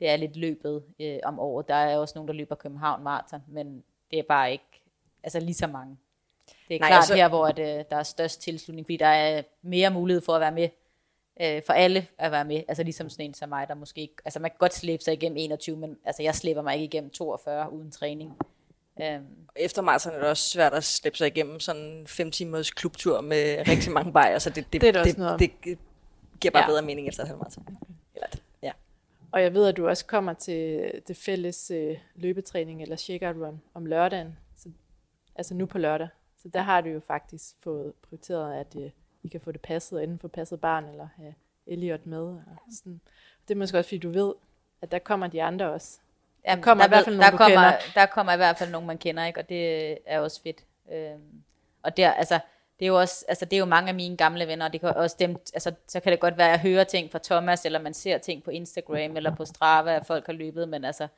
[0.01, 1.69] det er lidt løbet øh, om året.
[1.69, 4.83] Der er også nogen, der løber København Marathon, men det er bare ikke
[5.23, 5.97] altså lige så mange.
[6.69, 9.07] Det er Nej, klart altså- her, hvor at, øh, der er størst tilslutning, fordi der
[9.07, 10.69] er mere mulighed for at være med
[11.41, 12.63] øh, for alle at være med.
[12.69, 14.15] Altså ligesom sådan en som mig, der måske ikke...
[14.25, 17.11] Altså man kan godt slæbe sig igennem 21, men altså jeg slæber mig ikke igennem
[17.11, 18.33] 42 uden træning.
[19.03, 19.25] Øhm,
[19.57, 23.21] Efter maraton er det også svært at slippe sig igennem sådan en fem timers klubtur
[23.21, 25.79] med rigtig mange bajer, så det, det, Det er det, det, det
[26.41, 26.69] giver bare Ja.
[26.69, 27.65] bedre mening efter et halvmarathon.
[29.35, 33.61] Og jeg ved, at du også kommer til det fælles øh, løbetræning eller shakeout run
[33.75, 34.37] om lørdagen.
[34.57, 34.69] Så,
[35.37, 36.09] altså nu på lørdag.
[36.43, 38.91] Så der har du jo faktisk fået prioriteret, at øh,
[39.23, 41.35] I kan få det passet, enten få passet barn, eller have
[41.67, 42.23] Elliot med.
[42.23, 43.01] Og sådan.
[43.49, 44.35] Det er måske også, fordi du ved,
[44.83, 45.99] at der kommer de andre også.
[46.47, 47.79] Jamen, kommer der, i hvert fald nogen, der kommer, kender.
[47.95, 49.41] Der kommer i hvert fald nogen, man kender, ikke?
[49.41, 50.65] og det er også fedt.
[50.93, 51.43] Øhm,
[51.83, 52.41] og der, altså,
[52.79, 54.81] det er jo også, altså, det er jo mange af mine gamle venner, og det
[54.81, 57.65] kan også dem, altså, så kan det godt være, at jeg hører ting fra Thomas,
[57.65, 61.09] eller man ser ting på Instagram, eller på Strava, at folk har løbet, men altså,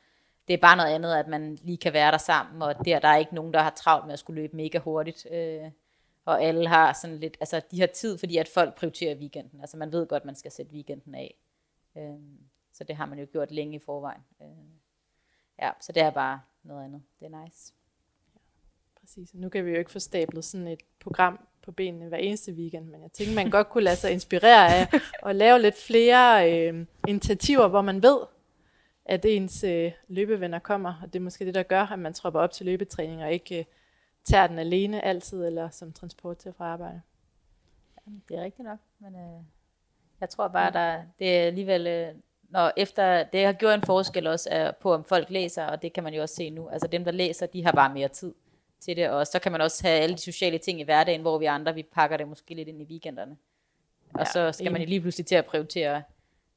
[0.47, 3.07] det er bare noget andet, at man lige kan være der sammen, og der, der
[3.07, 5.71] er ikke nogen, der har travlt med at skulle løbe mega hurtigt, øh,
[6.25, 9.77] og alle har sådan lidt, altså, de har tid, fordi at folk prioriterer weekenden, altså,
[9.77, 11.35] man ved godt, man skal sætte weekenden af,
[11.97, 12.19] øh,
[12.73, 14.21] så det har man jo gjort længe i forvejen.
[14.41, 14.47] Øh.
[15.61, 17.03] Ja, så det er bare noget andet.
[17.19, 17.73] Det er nice.
[19.07, 19.33] Præcis.
[19.33, 22.85] Nu kan vi jo ikke få stablet sådan et program på benene hver eneste weekend,
[22.85, 24.87] men jeg tænker, man godt kunne lade sig inspirere af
[25.25, 28.17] at lave lidt flere øh, initiativer, hvor man ved,
[29.05, 32.39] at ens øh, løbevenner kommer, og det er måske det, der gør, at man tropper
[32.39, 33.65] op til løbetræning og ikke øh,
[34.23, 37.01] tager den alene altid, eller som transport til fra arbejde.
[38.29, 39.43] Det er rigtigt nok, men øh,
[40.21, 42.15] jeg tror bare, der det er alligevel, øh,
[42.49, 45.93] når efter, det har gjort en forskel også er på, om folk læser, og det
[45.93, 46.69] kan man jo også se nu.
[46.69, 48.33] Altså dem, der læser, de har bare mere tid
[48.79, 51.37] til det, og så kan man også have alle de sociale ting i hverdagen, hvor
[51.37, 53.37] vi andre, vi pakker det måske lidt ind i weekenderne.
[54.13, 56.03] Og Ja, så skal man lige pludselig til at prioritere,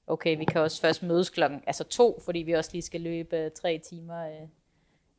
[0.07, 3.37] okay, vi kan også først mødes klokken, altså to, fordi vi også lige skal løbe
[3.37, 4.49] øh, tre timer, øh,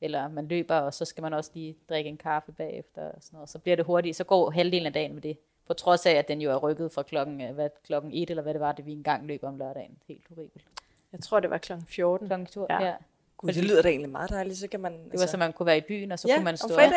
[0.02, 3.38] eller man løber, og så skal man også lige drikke en kaffe bagefter, og sådan
[3.38, 3.49] noget.
[3.49, 5.38] så bliver det hurtigt, så går halvdelen af dagen med det,
[5.68, 8.43] på trods af, at den jo er rykket fra klokken, øh, hvad, klokken 1, eller
[8.43, 9.97] hvad det var, det vi engang løb om lørdagen.
[10.08, 10.66] Helt horribelt.
[11.12, 12.28] Jeg tror, det var klokken 14.
[12.28, 12.86] Klokken 2, Ja.
[12.86, 12.93] ja.
[13.42, 14.92] Gud, det lyder da egentlig meget dejligt, så kan man...
[14.94, 16.80] altså- Det var så, man kunne være i byen, og så Ja, kunne man stå.
[16.80, 16.92] Ja.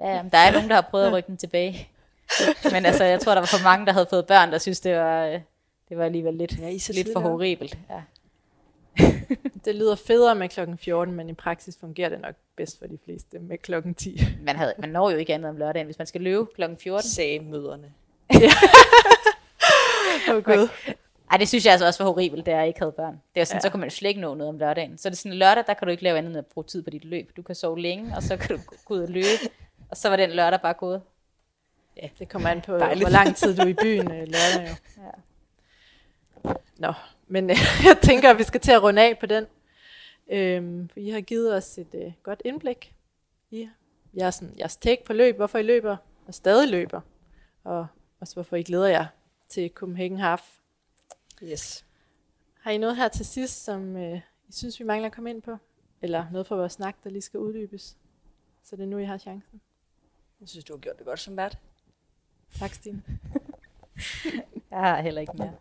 [0.00, 1.88] Ja, ja, men der er nogen, der har prøvet at rykke den tilbage.
[2.72, 4.96] Men altså, jeg tror, der var for mange, der havde fået børn, der synes, det
[4.96, 5.40] var, øh,
[5.88, 7.78] det var alligevel lidt, Ja, I så lidt for horribelt.
[7.90, 8.02] Ja.
[9.64, 12.98] Det lyder federe med klokken 14, men i praksis fungerer det nok bedst for de
[13.04, 14.20] fleste med klokken 10.
[14.46, 17.08] Man, havde, man når jo ikke andet om lørdagen, hvis man skal løbe klokken 14.
[17.10, 17.92] sagde møderne.
[20.30, 20.68] Oh, God.
[21.30, 23.12] Ej, det synes jeg altså også var horribelt, da jeg ikke havde børn.
[23.12, 23.60] Det var sådan, Ja.
[23.60, 24.98] så kunne man slet ikke nå noget om lørdagen.
[24.98, 26.82] Så det er sådan, lørdag, der kan du ikke lave andet end at bruge tid
[26.82, 27.36] på dit løb.
[27.36, 29.26] Du kan sove længe, og så kan du gå ud og løbe.
[29.90, 31.02] Og så var den lørdag bare gået.
[32.02, 33.04] Ja, det kommer an på, Dejligt.
[33.04, 34.74] hvor lang tid du er i byen øh, lørdag jo.
[36.44, 36.50] Ja.
[36.78, 36.92] Nå,
[37.26, 37.56] men øh,
[37.88, 39.46] jeg tænker, at vi skal til at runde af på den.
[40.30, 42.94] Øhm, for I har givet os et øh, godt indblik
[43.50, 43.68] i
[44.18, 47.00] jeres, sådan, jeres take på løb, hvorfor I løber og stadig løber,
[47.64, 47.86] og
[48.20, 49.06] også hvorfor I glæder jer
[49.48, 50.42] til Copenhagen Half.
[51.42, 51.84] Yes.
[52.60, 55.42] Har I noget her til sidst, som øh, I synes, vi mangler at komme ind
[55.42, 55.56] på?
[56.02, 57.96] Eller noget fra vores snak, der lige skal uddybes?
[58.62, 59.60] Så det er nu, I har chancen.
[60.40, 61.58] Jeg synes, du har gjort det godt som vært.
[62.58, 63.02] Tak, Stine.
[64.70, 65.54] Jeg har heller ikke mere.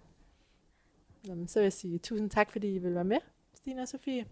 [1.24, 3.18] Nå, men så vil jeg sige tusind tak, fordi I vil være med,
[3.54, 4.26] Stine og Sofie,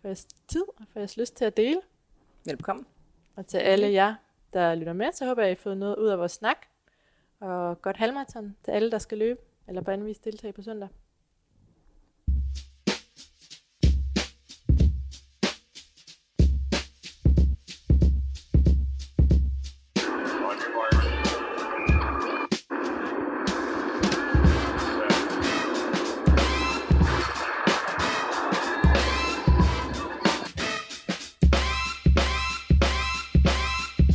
[0.00, 1.80] for jeres tid og for jeres lyst til at dele.
[2.44, 2.86] Velkommen.
[3.36, 4.14] Og til alle jer,
[4.52, 6.56] der lytter med, så håber jeg, I har fået noget ud af vores snak.
[7.40, 10.88] Og godt halvmarathon til alle, der skal løbe, eller på anden vis deltage på søndag.